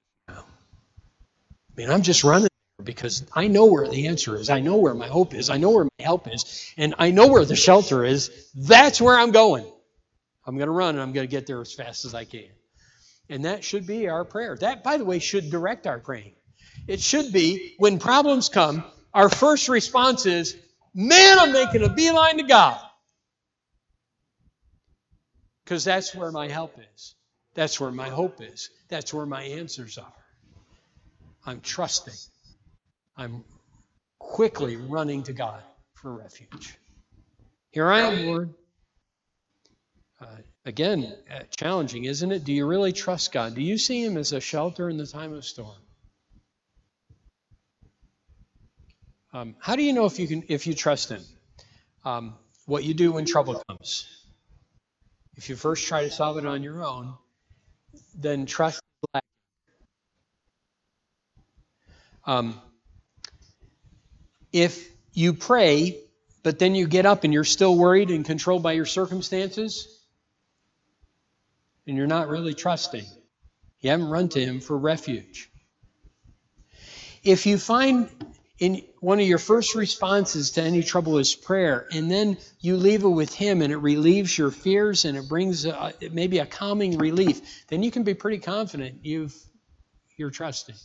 mean, 1.79 1.89
I'm 1.89 2.01
just 2.01 2.25
running 2.25 2.49
because 2.83 3.25
I 3.33 3.47
know 3.47 3.65
where 3.67 3.87
the 3.87 4.07
answer 4.07 4.35
is. 4.35 4.49
I 4.49 4.59
know 4.59 4.75
where 4.75 4.93
my 4.93 5.07
hope 5.07 5.33
is. 5.33 5.49
I 5.49 5.57
know 5.57 5.69
where 5.69 5.85
my 5.85 6.03
help 6.03 6.27
is. 6.27 6.73
And 6.77 6.93
I 6.99 7.11
know 7.11 7.27
where 7.27 7.45
the 7.45 7.55
shelter 7.55 8.03
is. 8.03 8.49
That's 8.53 8.99
where 8.99 9.17
I'm 9.17 9.31
going. 9.31 9.65
I'm 10.45 10.57
going 10.57 10.67
to 10.67 10.73
run 10.73 10.95
and 10.95 11.01
I'm 11.01 11.13
going 11.13 11.25
to 11.25 11.31
get 11.31 11.47
there 11.47 11.61
as 11.61 11.73
fast 11.73 12.03
as 12.03 12.13
I 12.13 12.25
can. 12.25 12.49
And 13.29 13.45
that 13.45 13.63
should 13.63 13.87
be 13.87 14.09
our 14.09 14.25
prayer. 14.25 14.57
That, 14.57 14.83
by 14.83 14.97
the 14.97 15.05
way, 15.05 15.19
should 15.19 15.51
direct 15.51 15.87
our 15.87 15.99
praying. 15.99 16.33
It 16.85 16.99
should 16.99 17.31
be 17.31 17.75
when 17.77 17.97
problems 17.97 18.49
come, 18.49 18.83
our 19.13 19.29
first 19.29 19.69
response 19.69 20.25
is, 20.25 20.57
Man, 20.93 21.39
I'm 21.39 21.53
making 21.53 21.83
a 21.83 21.89
beeline 21.89 22.37
to 22.39 22.43
God. 22.43 22.81
Because 25.63 25.85
that's 25.85 26.13
where 26.13 26.31
my 26.31 26.49
help 26.49 26.77
is. 26.93 27.15
That's 27.53 27.79
where 27.79 27.91
my 27.91 28.09
hope 28.09 28.41
is. 28.41 28.69
That's 28.89 29.13
where 29.13 29.25
my 29.25 29.43
answers 29.43 29.97
are. 29.97 30.18
I'm 31.49 31.61
trusting. 31.61 32.13
I'm 33.17 33.43
quickly 34.19 34.75
running 34.75 35.23
to 35.23 35.33
God 35.33 35.63
for 35.95 36.13
refuge. 36.13 36.77
Here 37.71 37.91
I 37.91 38.01
am, 38.01 38.27
Lord. 38.27 38.53
Uh, 40.21 40.27
again, 40.65 41.11
uh, 41.33 41.39
challenging, 41.49 42.05
isn't 42.05 42.31
it? 42.31 42.43
Do 42.43 42.53
you 42.53 42.67
really 42.67 42.93
trust 42.93 43.31
God? 43.31 43.55
Do 43.55 43.63
you 43.63 43.79
see 43.79 44.05
Him 44.05 44.15
as 44.15 44.31
a 44.31 44.39
shelter 44.39 44.91
in 44.91 44.97
the 44.97 45.07
time 45.07 45.33
of 45.33 45.43
storm? 45.43 45.75
Um, 49.33 49.55
how 49.59 49.75
do 49.75 49.81
you 49.81 49.93
know 49.93 50.05
if 50.05 50.19
you 50.19 50.27
can 50.27 50.43
if 50.49 50.67
you 50.67 50.75
trust 50.75 51.09
Him? 51.09 51.23
Um, 52.05 52.35
what 52.67 52.83
you 52.83 52.93
do 52.93 53.13
when 53.13 53.25
trouble 53.25 53.63
comes. 53.67 54.05
If 55.35 55.49
you 55.49 55.55
first 55.55 55.87
try 55.87 56.03
to 56.03 56.11
solve 56.11 56.37
it 56.37 56.45
on 56.45 56.61
your 56.61 56.85
own, 56.85 57.15
then 58.13 58.45
trust 58.45 58.81
Um, 62.25 62.59
if 64.51 64.89
you 65.13 65.33
pray, 65.33 65.97
but 66.43 66.59
then 66.59 66.75
you 66.75 66.87
get 66.87 67.05
up 67.05 67.23
and 67.23 67.33
you're 67.33 67.43
still 67.43 67.75
worried 67.75 68.09
and 68.09 68.25
controlled 68.25 68.63
by 68.63 68.73
your 68.73 68.85
circumstances, 68.85 69.87
and 71.87 71.97
you're 71.97 72.07
not 72.07 72.29
really 72.29 72.53
trusting, 72.53 73.05
you 73.81 73.89
haven't 73.89 74.09
run 74.09 74.29
to 74.29 74.39
Him 74.39 74.59
for 74.59 74.77
refuge. 74.77 75.49
If 77.23 77.45
you 77.45 77.57
find 77.57 78.09
in 78.59 78.81
one 78.99 79.19
of 79.19 79.27
your 79.27 79.37
first 79.37 79.73
responses 79.75 80.51
to 80.51 80.61
any 80.61 80.83
trouble 80.83 81.17
is 81.17 81.33
prayer, 81.33 81.87
and 81.91 82.11
then 82.11 82.37
you 82.59 82.75
leave 82.75 83.03
it 83.03 83.09
with 83.09 83.33
Him 83.33 83.61
and 83.61 83.71
it 83.71 83.77
relieves 83.77 84.37
your 84.37 84.51
fears 84.51 85.05
and 85.05 85.17
it 85.17 85.27
brings 85.29 85.65
a, 85.65 85.93
maybe 86.11 86.39
a 86.39 86.45
calming 86.45 86.97
relief, 86.97 87.41
then 87.67 87.83
you 87.83 87.91
can 87.91 88.03
be 88.03 88.13
pretty 88.13 88.39
confident 88.39 88.99
you've, 89.03 89.35
you're 90.17 90.29
trusting. 90.29 90.75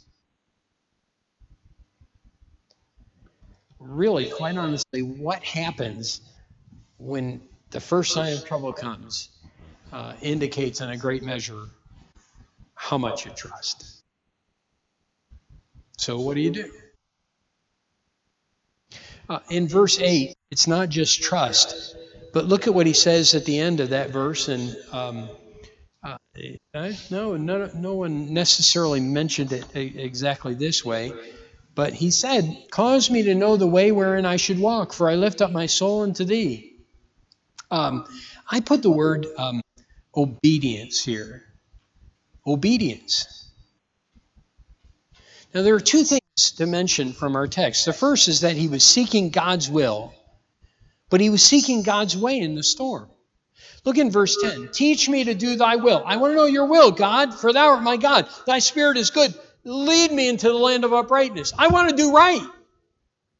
Really, 3.86 4.30
quite 4.30 4.56
honestly, 4.56 5.02
what 5.02 5.42
happens 5.44 6.22
when 6.96 7.42
the 7.70 7.80
first 7.80 8.12
sign 8.12 8.32
of 8.32 8.44
trouble 8.46 8.72
comes 8.72 9.28
uh, 9.92 10.14
indicates 10.22 10.80
in 10.80 10.88
a 10.88 10.96
great 10.96 11.22
measure 11.22 11.66
how 12.74 12.96
much 12.96 13.26
you 13.26 13.32
trust. 13.32 14.02
So, 15.98 16.18
what 16.18 16.34
do 16.34 16.40
you 16.40 16.50
do? 16.50 16.70
Uh, 19.28 19.40
in 19.50 19.68
verse 19.68 19.98
8, 20.00 20.34
it's 20.50 20.66
not 20.66 20.88
just 20.88 21.22
trust, 21.22 21.94
but 22.32 22.46
look 22.46 22.66
at 22.66 22.74
what 22.74 22.86
he 22.86 22.94
says 22.94 23.34
at 23.34 23.44
the 23.44 23.58
end 23.58 23.80
of 23.80 23.90
that 23.90 24.10
verse. 24.10 24.48
And 24.48 24.76
um, 24.92 25.28
uh, 26.02 26.16
no, 27.10 27.36
no, 27.36 27.70
no 27.74 27.94
one 27.94 28.32
necessarily 28.32 29.00
mentioned 29.00 29.52
it 29.52 29.64
exactly 29.74 30.54
this 30.54 30.84
way, 30.84 31.12
but 31.74 31.92
he 31.92 32.10
said, 32.10 32.56
Cause 32.70 33.10
me 33.10 33.24
to 33.24 33.34
know 33.34 33.56
the 33.56 33.66
way 33.66 33.92
wherein 33.92 34.26
I 34.26 34.36
should 34.36 34.58
walk, 34.58 34.92
for 34.92 35.10
I 35.10 35.14
lift 35.14 35.42
up 35.42 35.50
my 35.50 35.66
soul 35.66 36.02
unto 36.02 36.24
thee. 36.24 36.76
Um, 37.70 38.06
I 38.48 38.60
put 38.60 38.82
the 38.82 38.90
word 38.90 39.26
um, 39.36 39.60
obedience 40.14 41.04
here. 41.04 41.42
Obedience. 42.46 43.50
Now, 45.54 45.62
there 45.62 45.74
are 45.74 45.80
two 45.80 46.04
things 46.04 46.52
to 46.56 46.66
mention 46.66 47.12
from 47.12 47.36
our 47.36 47.46
text. 47.46 47.86
The 47.86 47.92
first 47.92 48.28
is 48.28 48.40
that 48.40 48.56
he 48.56 48.68
was 48.68 48.82
seeking 48.82 49.30
God's 49.30 49.70
will, 49.70 50.14
but 51.10 51.20
he 51.20 51.30
was 51.30 51.42
seeking 51.42 51.82
God's 51.82 52.16
way 52.16 52.38
in 52.38 52.54
the 52.54 52.62
storm. 52.62 53.08
Look 53.84 53.98
in 53.98 54.10
verse 54.10 54.36
10. 54.40 54.70
Teach 54.72 55.08
me 55.08 55.24
to 55.24 55.34
do 55.34 55.56
thy 55.56 55.76
will. 55.76 56.02
I 56.04 56.16
want 56.16 56.32
to 56.32 56.36
know 56.36 56.46
your 56.46 56.66
will, 56.66 56.90
God, 56.90 57.34
for 57.34 57.52
thou 57.52 57.70
art 57.70 57.82
my 57.82 57.96
God. 57.96 58.28
Thy 58.46 58.58
spirit 58.58 58.96
is 58.96 59.10
good. 59.10 59.34
Lead 59.64 60.12
me 60.12 60.28
into 60.28 60.48
the 60.48 60.54
land 60.54 60.84
of 60.84 60.92
uprightness. 60.92 61.52
I 61.56 61.68
want 61.68 61.90
to 61.90 61.96
do 61.96 62.12
right. 62.12 62.42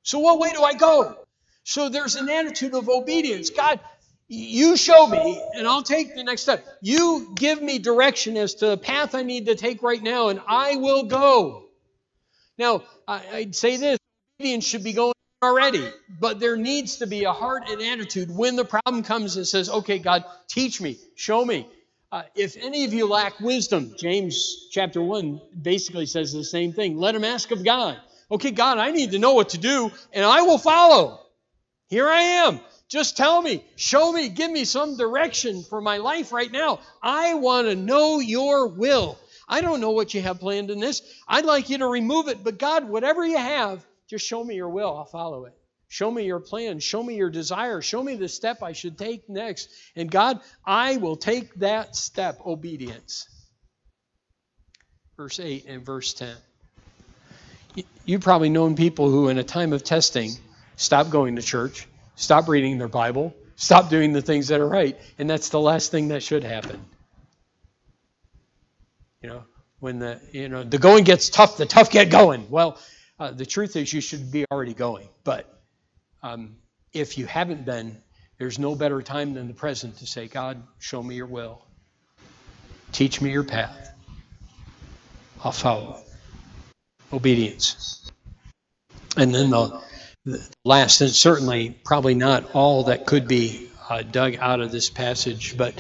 So, 0.03 0.19
what 0.19 0.39
way 0.39 0.53
do 0.53 0.63
I 0.63 0.75
go? 0.75 1.17
So, 1.65 1.89
there's 1.89 2.17
an 2.17 2.29
attitude 2.29 2.75
of 2.75 2.89
obedience. 2.89 3.51
God, 3.51 3.81
you 4.29 4.77
show 4.77 5.07
me, 5.07 5.41
and 5.55 5.67
I'll 5.67 5.83
take 5.83 6.15
the 6.15 6.25
next 6.25 6.43
step. 6.43 6.65
You 6.81 7.33
give 7.35 7.61
me 7.61 7.79
direction 7.79 8.37
as 8.37 8.55
to 8.57 8.69
the 8.69 8.77
path 8.79 9.15
I 9.15 9.23
need 9.23 9.47
to 9.47 9.55
take 9.55 9.83
right 9.83 10.03
now, 10.03 10.29
and 10.29 10.41
I 10.47 10.77
will 10.77 11.05
go. 11.05 11.65
Now, 12.57 12.83
I'd 13.07 13.55
say 13.55 13.77
this 13.77 13.99
obedience 14.41 14.65
should 14.65 14.85
be 14.85 14.93
going 14.93 15.15
already, 15.43 15.87
but 16.21 16.41
there 16.41 16.57
needs 16.57 16.97
to 16.99 17.07
be 17.07 17.25
a 17.25 17.33
heart 17.33 17.69
and 17.69 17.83
attitude 17.83 18.35
when 18.35 18.57
the 18.57 18.65
problem 18.65 19.03
comes 19.03 19.37
and 19.37 19.47
says, 19.47 19.69
okay, 19.69 19.99
God, 19.99 20.25
teach 20.49 20.81
me, 20.81 20.97
show 21.17 21.45
me. 21.45 21.69
Uh, 22.15 22.23
if 22.37 22.57
any 22.57 22.85
of 22.85 22.95
you 22.95 23.09
lack 23.09 23.41
wisdom, 23.41 23.93
James 23.99 24.69
chapter 24.71 25.03
1 25.03 25.41
basically 25.61 26.07
says 26.07 26.33
the 26.33 26.45
same 26.45 26.73
thing. 26.73 26.97
Let 26.97 27.17
him 27.17 27.25
ask 27.25 27.51
of 27.51 27.65
God. 27.65 27.99
Okay, 28.31 28.53
God, 28.53 28.79
I 28.79 28.93
need 28.93 29.11
to 29.11 29.19
know 29.19 29.35
what 29.35 29.49
to 29.49 29.59
do, 29.59 29.91
and 30.13 30.25
I 30.25 30.43
will 30.43 30.59
follow. 30.59 31.19
Here 31.89 32.09
I 32.09 32.21
am. 32.21 32.61
Just 32.87 33.17
tell 33.17 33.43
me, 33.43 33.65
show 33.75 34.13
me, 34.13 34.29
give 34.29 34.49
me 34.49 34.65
some 34.65 34.97
direction 34.97 35.65
for 35.65 35.81
my 35.81 35.97
life 35.97 36.31
right 36.31 36.53
now. 36.53 36.79
I 37.03 37.35
want 37.35 37.67
to 37.67 37.75
know 37.75 38.21
your 38.21 38.69
will. 38.69 39.19
I 39.49 39.61
don't 39.61 39.81
know 39.81 39.91
what 39.91 40.15
you 40.15 40.23
have 40.23 40.39
planned 40.39 40.71
in 40.71 40.79
this. 40.79 41.03
I'd 41.27 41.45
like 41.45 41.69
you 41.69 41.79
to 41.79 41.89
remove 41.89 42.29
it, 42.29 42.45
but 42.45 42.61
God, 42.61 42.89
whatever 42.89 43.27
you 43.27 43.39
have, 43.39 43.85
just 44.09 44.25
show 44.25 44.45
me 44.45 44.55
your 44.55 44.69
will. 44.69 44.97
I'll 44.97 45.05
follow 45.05 45.47
it. 45.47 45.55
Show 45.95 46.11
me 46.11 46.25
your 46.25 46.41
plan. 46.41 46.81
Show 46.81 47.05
me 47.05 47.15
your 47.15 47.31
desire. 47.31 47.81
Show 47.81 48.03
me 48.03 48.17
the 48.17 48.27
step 48.27 48.65
I 48.65 48.73
should 48.73 48.99
take 48.99 49.29
next. 49.29 49.69
And 49.95 50.11
God, 50.11 50.41
I 50.67 50.97
will 50.97 51.15
take 51.15 51.55
that 51.61 51.95
step, 51.95 52.41
obedience. 52.45 53.29
Verse 55.17 55.39
8 55.39 55.67
and 55.69 55.87
verse 55.87 56.13
10. 56.15 56.35
You've 58.05 58.23
probably 58.23 58.49
known 58.49 58.75
people 58.75 59.09
who, 59.09 59.29
in 59.29 59.39
a 59.39 59.45
time 59.45 59.73
of 59.73 59.85
testing, 59.85 60.33
stop 60.75 61.11
going 61.11 61.37
to 61.37 61.43
church, 61.43 61.87
stop 62.17 62.49
reading 62.49 62.79
their 62.79 62.89
Bible, 62.89 63.33
stop 63.55 63.89
doing 63.89 64.13
the 64.13 64.21
things 64.21 64.49
that 64.49 64.61
are 64.61 64.69
right, 64.69 64.99
and 65.17 65.31
that's 65.31 65.51
the 65.51 65.61
last 65.61 65.93
thing 65.93 66.09
that 66.09 66.25
should 66.25 66.43
happen. 66.43 66.85
You 69.23 69.29
know, 69.29 69.45
when 69.79 70.01
the 70.01 70.21
you 70.33 70.49
know 70.49 70.65
the 70.65 70.79
going 70.79 71.05
gets 71.05 71.31
tough, 71.31 71.57
the 71.57 71.67
tough 71.67 71.89
get 71.89 72.11
going. 72.11 72.51
Well, 72.51 72.81
uh, 73.21 73.31
the 73.31 73.47
truth 73.47 73.77
is 73.77 73.93
you 73.93 74.01
should 74.01 74.33
be 74.33 74.45
already 74.51 74.75
going. 74.75 75.09
But 75.23 75.54
um, 76.25 76.57
if 76.95 77.19
you 77.19 77.27
haven't 77.27 77.67
been, 77.67 77.99
there's 78.39 78.59
no 78.59 78.75
better 78.75 79.03
time 79.03 79.35
than 79.35 79.47
the 79.47 79.55
present 79.55 79.99
to 79.99 80.07
say, 80.07 80.27
God, 80.27 80.61
show 80.79 81.03
me 81.03 81.17
your 81.17 81.27
will. 81.27 81.63
Teach 82.93 83.21
me 83.21 83.31
your 83.31 83.45
path. 83.45 83.95
I'll 85.45 85.53
follow. 85.53 86.01
Obedience. 87.13 88.11
And 89.19 89.35
then 89.35 89.51
the, 89.51 89.83
the 90.25 90.49
last, 90.65 91.03
and 91.03 91.11
certainly 91.11 91.79
probably 91.85 92.15
not 92.15 92.55
all 92.55 92.85
that 92.85 93.05
could 93.05 93.29
be 93.29 93.69
uh, 93.91 94.03
dug 94.03 94.37
out 94.37 94.61
of 94.61 94.73
this 94.73 94.89
passage, 94.89 95.59
but 95.59 95.75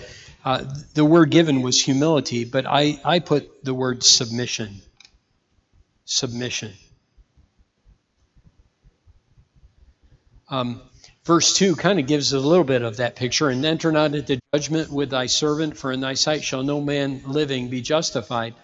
uh, 0.44 0.62
the 0.92 1.06
word 1.06 1.30
given 1.30 1.62
was 1.62 1.82
humility, 1.82 2.44
but 2.44 2.66
I, 2.66 3.00
I 3.02 3.20
put 3.20 3.64
the 3.64 3.72
word 3.72 4.04
submission. 4.04 4.82
Submission. 6.04 6.74
Um, 10.48 10.80
verse 11.24 11.56
2 11.56 11.76
kind 11.76 11.98
of 11.98 12.06
gives 12.06 12.32
a 12.32 12.40
little 12.40 12.64
bit 12.64 12.82
of 12.82 12.98
that 12.98 13.16
picture. 13.16 13.48
And 13.48 13.64
enter 13.64 13.92
not 13.92 14.14
into 14.14 14.40
judgment 14.54 14.90
with 14.90 15.10
thy 15.10 15.26
servant, 15.26 15.76
for 15.76 15.92
in 15.92 16.00
thy 16.00 16.14
sight 16.14 16.44
shall 16.44 16.62
no 16.62 16.80
man 16.80 17.22
living 17.26 17.68
be 17.68 17.80
justified. 17.80 18.54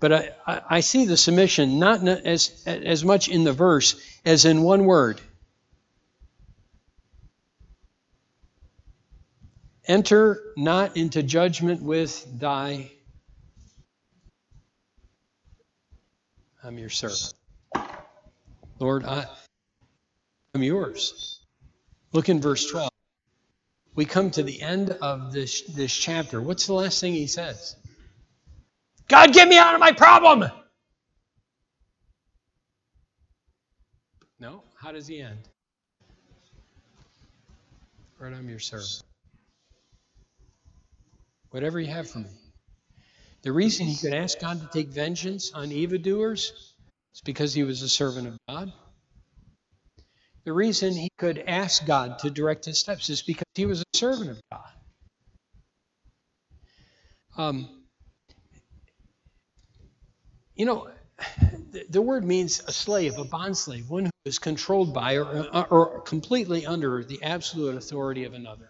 But 0.00 0.12
I, 0.12 0.30
I, 0.46 0.60
I 0.70 0.80
see 0.80 1.06
the 1.06 1.16
submission 1.16 1.78
not 1.78 2.06
as, 2.06 2.62
as 2.66 3.04
much 3.04 3.28
in 3.28 3.44
the 3.44 3.52
verse 3.52 3.94
as 4.24 4.44
in 4.44 4.62
one 4.62 4.84
word 4.84 5.20
Enter 9.86 10.40
not 10.56 10.96
into 10.96 11.22
judgment 11.22 11.82
with 11.82 12.26
thy. 12.38 12.90
I'm 16.62 16.78
your 16.78 16.88
servant. 16.88 17.34
Lord, 18.78 19.04
I, 19.04 19.26
I'm 20.54 20.62
yours. 20.62 21.40
Look 22.12 22.28
in 22.28 22.40
verse 22.40 22.70
12. 22.70 22.90
We 23.94 24.04
come 24.04 24.30
to 24.32 24.42
the 24.42 24.60
end 24.62 24.90
of 24.90 25.32
this, 25.32 25.62
this 25.62 25.92
chapter. 25.92 26.40
What's 26.40 26.66
the 26.66 26.74
last 26.74 27.00
thing 27.00 27.12
he 27.12 27.26
says? 27.26 27.76
God, 29.08 29.32
get 29.32 29.48
me 29.48 29.58
out 29.58 29.74
of 29.74 29.80
my 29.80 29.92
problem! 29.92 30.50
No? 34.40 34.62
How 34.80 34.92
does 34.92 35.06
he 35.06 35.20
end? 35.20 35.38
Lord, 38.18 38.34
I'm 38.34 38.48
your 38.48 38.58
servant 38.58 39.02
whatever 41.54 41.78
you 41.78 41.86
have 41.86 42.10
for 42.10 42.18
me. 42.18 42.30
The 43.42 43.52
reason 43.52 43.86
he 43.86 43.94
could 43.94 44.12
ask 44.12 44.40
God 44.40 44.60
to 44.60 44.66
take 44.66 44.88
vengeance 44.88 45.52
on 45.54 45.70
evildoers 45.70 46.74
is 47.14 47.20
because 47.24 47.54
he 47.54 47.62
was 47.62 47.80
a 47.82 47.88
servant 47.88 48.26
of 48.26 48.36
God. 48.48 48.72
The 50.44 50.52
reason 50.52 50.92
he 50.92 51.08
could 51.18 51.42
ask 51.46 51.86
God 51.86 52.18
to 52.20 52.30
direct 52.30 52.66
his 52.66 52.78
steps 52.78 53.08
is 53.08 53.22
because 53.22 53.46
he 53.54 53.64
was 53.64 53.80
a 53.80 53.84
servant 53.94 54.30
of 54.30 54.40
God. 54.52 54.70
Um, 57.36 57.68
you 60.54 60.66
know, 60.66 60.88
the, 61.72 61.84
the, 61.88 62.02
word 62.02 62.24
means 62.24 62.62
a 62.66 62.72
slave, 62.72 63.18
a 63.18 63.24
bond 63.24 63.56
slave, 63.56 63.88
one 63.90 64.04
who 64.04 64.10
is 64.24 64.38
controlled 64.38 64.94
by 64.94 65.16
or, 65.16 65.66
or 65.70 66.00
completely 66.02 66.66
under 66.66 67.02
the 67.02 67.22
absolute 67.22 67.76
authority 67.76 68.24
of 68.24 68.34
another. 68.34 68.68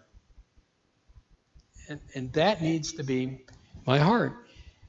And, 1.89 1.99
and 2.15 2.33
that 2.33 2.61
needs 2.61 2.93
to 2.93 3.03
be 3.03 3.41
my 3.85 3.99
heart. 3.99 4.33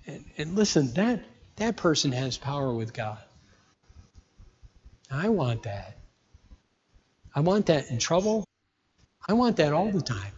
And, 0.06 0.24
and 0.38 0.54
listen, 0.54 0.94
that, 0.94 1.22
that 1.56 1.76
person 1.76 2.12
has 2.12 2.38
power 2.38 2.72
with 2.72 2.94
God. 2.94 3.18
I 5.10 5.28
want 5.28 5.64
that. 5.64 5.98
I 7.36 7.40
want 7.40 7.66
that 7.66 7.90
in 7.90 7.98
trouble. 7.98 8.44
I 9.28 9.34
want 9.34 9.58
that 9.58 9.74
all 9.74 9.92
the 9.92 10.00
time. 10.00 10.32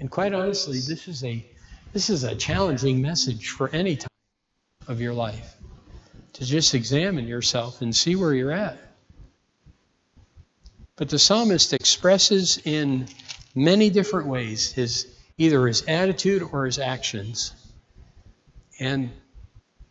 And 0.00 0.10
quite 0.10 0.32
honestly, 0.32 0.80
this 0.80 1.06
is 1.06 1.22
a 1.22 1.44
this 1.92 2.08
is 2.08 2.24
a 2.24 2.34
challenging 2.34 3.02
message 3.02 3.50
for 3.50 3.68
any 3.68 3.96
time 3.96 4.08
of 4.88 5.00
your 5.02 5.12
life. 5.12 5.54
to 6.34 6.46
just 6.46 6.74
examine 6.74 7.26
yourself 7.28 7.82
and 7.82 7.94
see 7.94 8.16
where 8.16 8.32
you're 8.32 8.52
at. 8.52 8.78
But 10.96 11.10
the 11.10 11.18
psalmist 11.18 11.74
expresses 11.74 12.58
in 12.64 13.08
many 13.54 13.90
different 13.90 14.28
ways 14.28 14.72
his 14.72 15.06
either 15.36 15.66
his 15.66 15.82
attitude 15.82 16.42
or 16.52 16.64
his 16.64 16.78
actions. 16.78 17.52
And 18.78 19.10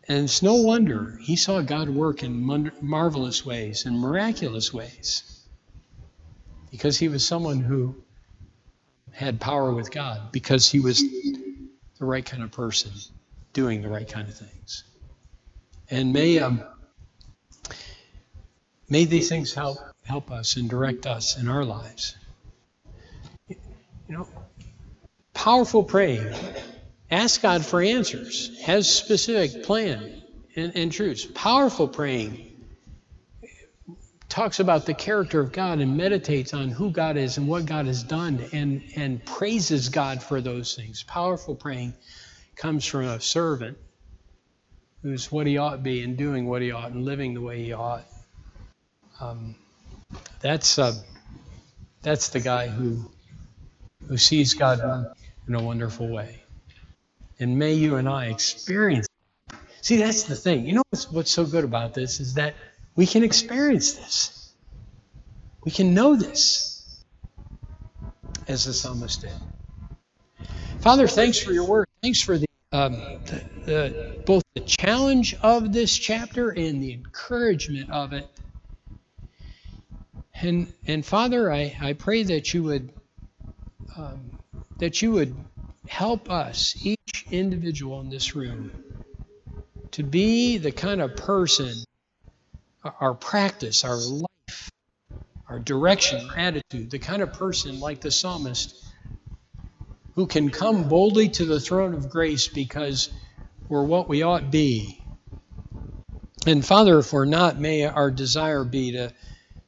and 0.07 0.23
it's 0.23 0.41
no 0.41 0.55
wonder 0.55 1.19
he 1.21 1.35
saw 1.35 1.61
God 1.61 1.89
work 1.89 2.23
in 2.23 2.71
marvelous 2.81 3.45
ways 3.45 3.85
and 3.85 3.99
miraculous 3.99 4.73
ways. 4.73 5.28
Because 6.71 6.97
he 6.97 7.07
was 7.07 7.25
someone 7.25 7.59
who 7.59 7.95
had 9.11 9.39
power 9.39 9.73
with 9.73 9.91
God, 9.91 10.31
because 10.31 10.69
he 10.69 10.79
was 10.79 11.01
the 11.01 12.05
right 12.05 12.25
kind 12.25 12.43
of 12.43 12.51
person 12.51 12.91
doing 13.53 13.81
the 13.81 13.89
right 13.89 14.07
kind 14.07 14.27
of 14.27 14.35
things. 14.35 14.83
And 15.89 16.13
may 16.13 16.39
um, 16.39 16.61
may 18.87 19.05
these 19.05 19.29
things 19.29 19.53
help 19.53 19.77
help 20.03 20.31
us 20.31 20.55
and 20.55 20.69
direct 20.69 21.05
us 21.07 21.37
in 21.37 21.47
our 21.49 21.65
lives. 21.65 22.15
You 23.47 23.57
know, 24.09 24.27
powerful 25.33 25.83
praying. 25.83 26.33
Ask 27.11 27.41
God 27.41 27.65
for 27.65 27.81
answers. 27.81 28.59
Has 28.61 28.87
specific 28.87 29.63
plan 29.63 30.21
and, 30.55 30.75
and 30.75 30.91
truths. 30.91 31.25
Powerful 31.25 31.87
praying 31.87 32.49
talks 34.29 34.59
about 34.59 34.85
the 34.85 34.93
character 34.93 35.39
of 35.39 35.51
God 35.51 35.79
and 35.79 35.97
meditates 35.97 36.53
on 36.53 36.69
who 36.69 36.91
God 36.91 37.17
is 37.17 37.37
and 37.37 37.47
what 37.47 37.65
God 37.65 37.87
has 37.87 38.03
done 38.03 38.45
and, 38.53 38.83
and 38.95 39.25
praises 39.25 39.89
God 39.89 40.21
for 40.21 40.39
those 40.39 40.75
things. 40.75 41.03
Powerful 41.03 41.55
praying 41.55 41.93
comes 42.55 42.85
from 42.85 43.05
a 43.05 43.19
servant 43.19 43.77
who's 45.01 45.31
what 45.31 45.47
he 45.47 45.57
ought 45.57 45.71
to 45.71 45.77
be 45.77 46.03
and 46.03 46.15
doing 46.15 46.45
what 46.45 46.61
he 46.61 46.71
ought 46.71 46.91
and 46.91 47.05
living 47.05 47.33
the 47.33 47.41
way 47.41 47.63
he 47.63 47.73
ought. 47.73 48.05
Um, 49.19 49.55
that's 50.39 50.77
uh, 50.77 50.93
that's 52.01 52.29
the 52.29 52.39
guy 52.39 52.67
who 52.67 53.09
who 54.07 54.17
sees 54.17 54.53
God 54.53 54.79
in 55.47 55.55
a 55.55 55.61
wonderful 55.61 56.07
way. 56.07 56.43
And 57.39 57.57
may 57.57 57.73
you 57.73 57.95
and 57.95 58.07
I 58.07 58.27
experience. 58.27 59.07
See, 59.81 59.97
that's 59.97 60.23
the 60.23 60.35
thing. 60.35 60.65
You 60.65 60.73
know 60.73 60.83
what's, 60.89 61.09
what's 61.11 61.31
so 61.31 61.45
good 61.45 61.63
about 61.63 61.93
this 61.93 62.19
is 62.19 62.33
that 62.35 62.53
we 62.99 63.07
can 63.07 63.23
experience 63.23 63.93
this. 63.93 64.51
We 65.63 65.71
can 65.71 65.93
know 65.93 66.17
this 66.17 67.01
as 68.45 68.65
the 68.65 68.73
psalmist 68.73 69.21
did. 69.21 69.31
Father, 70.81 71.07
thanks 71.07 71.39
for 71.39 71.53
your 71.53 71.63
word. 71.63 71.87
Thanks 72.03 72.21
for 72.21 72.37
the, 72.37 72.45
um, 72.73 72.91
the, 73.25 73.43
the, 73.65 74.21
both 74.25 74.43
the 74.53 74.59
challenge 74.59 75.33
of 75.41 75.71
this 75.71 75.97
chapter 75.97 76.49
and 76.49 76.83
the 76.83 76.91
encouragement 76.91 77.89
of 77.89 78.11
it. 78.11 78.27
And 80.33 80.73
and 80.85 81.05
Father, 81.05 81.49
I, 81.49 81.73
I 81.81 81.93
pray 81.93 82.23
that 82.23 82.53
you 82.53 82.63
would 82.63 82.91
um, 83.95 84.39
that 84.79 85.01
you 85.01 85.11
would 85.11 85.33
help 85.87 86.29
us, 86.29 86.75
each 86.83 87.25
individual 87.31 88.01
in 88.01 88.09
this 88.09 88.35
room, 88.35 88.71
to 89.91 90.03
be 90.03 90.57
the 90.57 90.73
kind 90.73 91.01
of 91.01 91.15
person, 91.15 91.85
our 92.83 93.13
practice, 93.13 93.83
our 93.83 93.97
life, 93.97 94.71
our 95.47 95.59
direction, 95.59 96.29
our 96.29 96.37
attitude, 96.37 96.91
the 96.91 96.99
kind 96.99 97.21
of 97.21 97.33
person 97.33 97.79
like 97.79 98.01
the 98.01 98.11
psalmist 98.11 98.85
who 100.15 100.27
can 100.27 100.49
come 100.49 100.87
boldly 100.87 101.29
to 101.29 101.45
the 101.45 101.59
throne 101.59 101.93
of 101.93 102.09
grace 102.09 102.47
because 102.47 103.09
we're 103.67 103.83
what 103.83 104.09
we 104.09 104.23
ought 104.23 104.51
be. 104.51 105.01
And 106.47 106.65
Father, 106.65 106.99
if 106.99 107.13
we're 107.13 107.25
not, 107.25 107.59
may 107.59 107.85
our 107.85 108.11
desire 108.11 108.63
be 108.63 108.93
to 108.93 109.13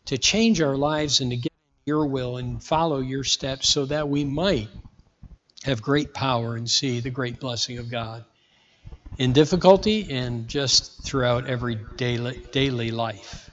to 0.05 0.17
change 0.17 0.61
our 0.61 0.75
lives 0.75 1.21
and 1.21 1.31
to 1.31 1.37
get 1.37 1.53
your 1.85 2.05
will 2.05 2.37
and 2.37 2.61
follow 2.61 2.99
your 2.99 3.23
steps 3.23 3.69
so 3.69 3.85
that 3.85 4.09
we 4.09 4.25
might 4.25 4.67
have 5.63 5.81
great 5.81 6.13
power 6.13 6.55
and 6.55 6.69
see 6.69 6.99
the 6.99 7.09
great 7.09 7.39
blessing 7.39 7.77
of 7.77 7.89
God 7.89 8.25
in 9.17 9.33
difficulty 9.33 10.07
and 10.11 10.47
just 10.47 11.03
throughout 11.03 11.47
every 11.47 11.77
daily, 11.97 12.41
daily 12.51 12.91
life. 12.91 13.49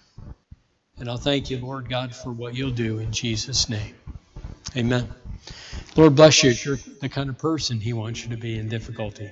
And 0.99 1.09
I'll 1.09 1.17
thank 1.17 1.51
you, 1.51 1.59
Lord 1.59 1.89
God, 1.89 2.15
for 2.15 2.33
what 2.33 2.55
you'll 2.55 2.71
do 2.71 2.99
in 2.99 3.13
Jesus' 3.13 3.69
name. 3.69 3.95
Amen. 4.77 5.09
Lord 5.97 6.15
bless 6.15 6.43
you. 6.43 6.51
You're 6.51 6.79
the 7.01 7.09
kind 7.09 7.29
of 7.29 7.39
person 7.39 7.81
He 7.81 7.93
wants 7.93 8.23
you 8.25 8.31
to 8.31 8.37
be 8.37 8.59
in 8.59 8.69
difficulty. 8.69 9.31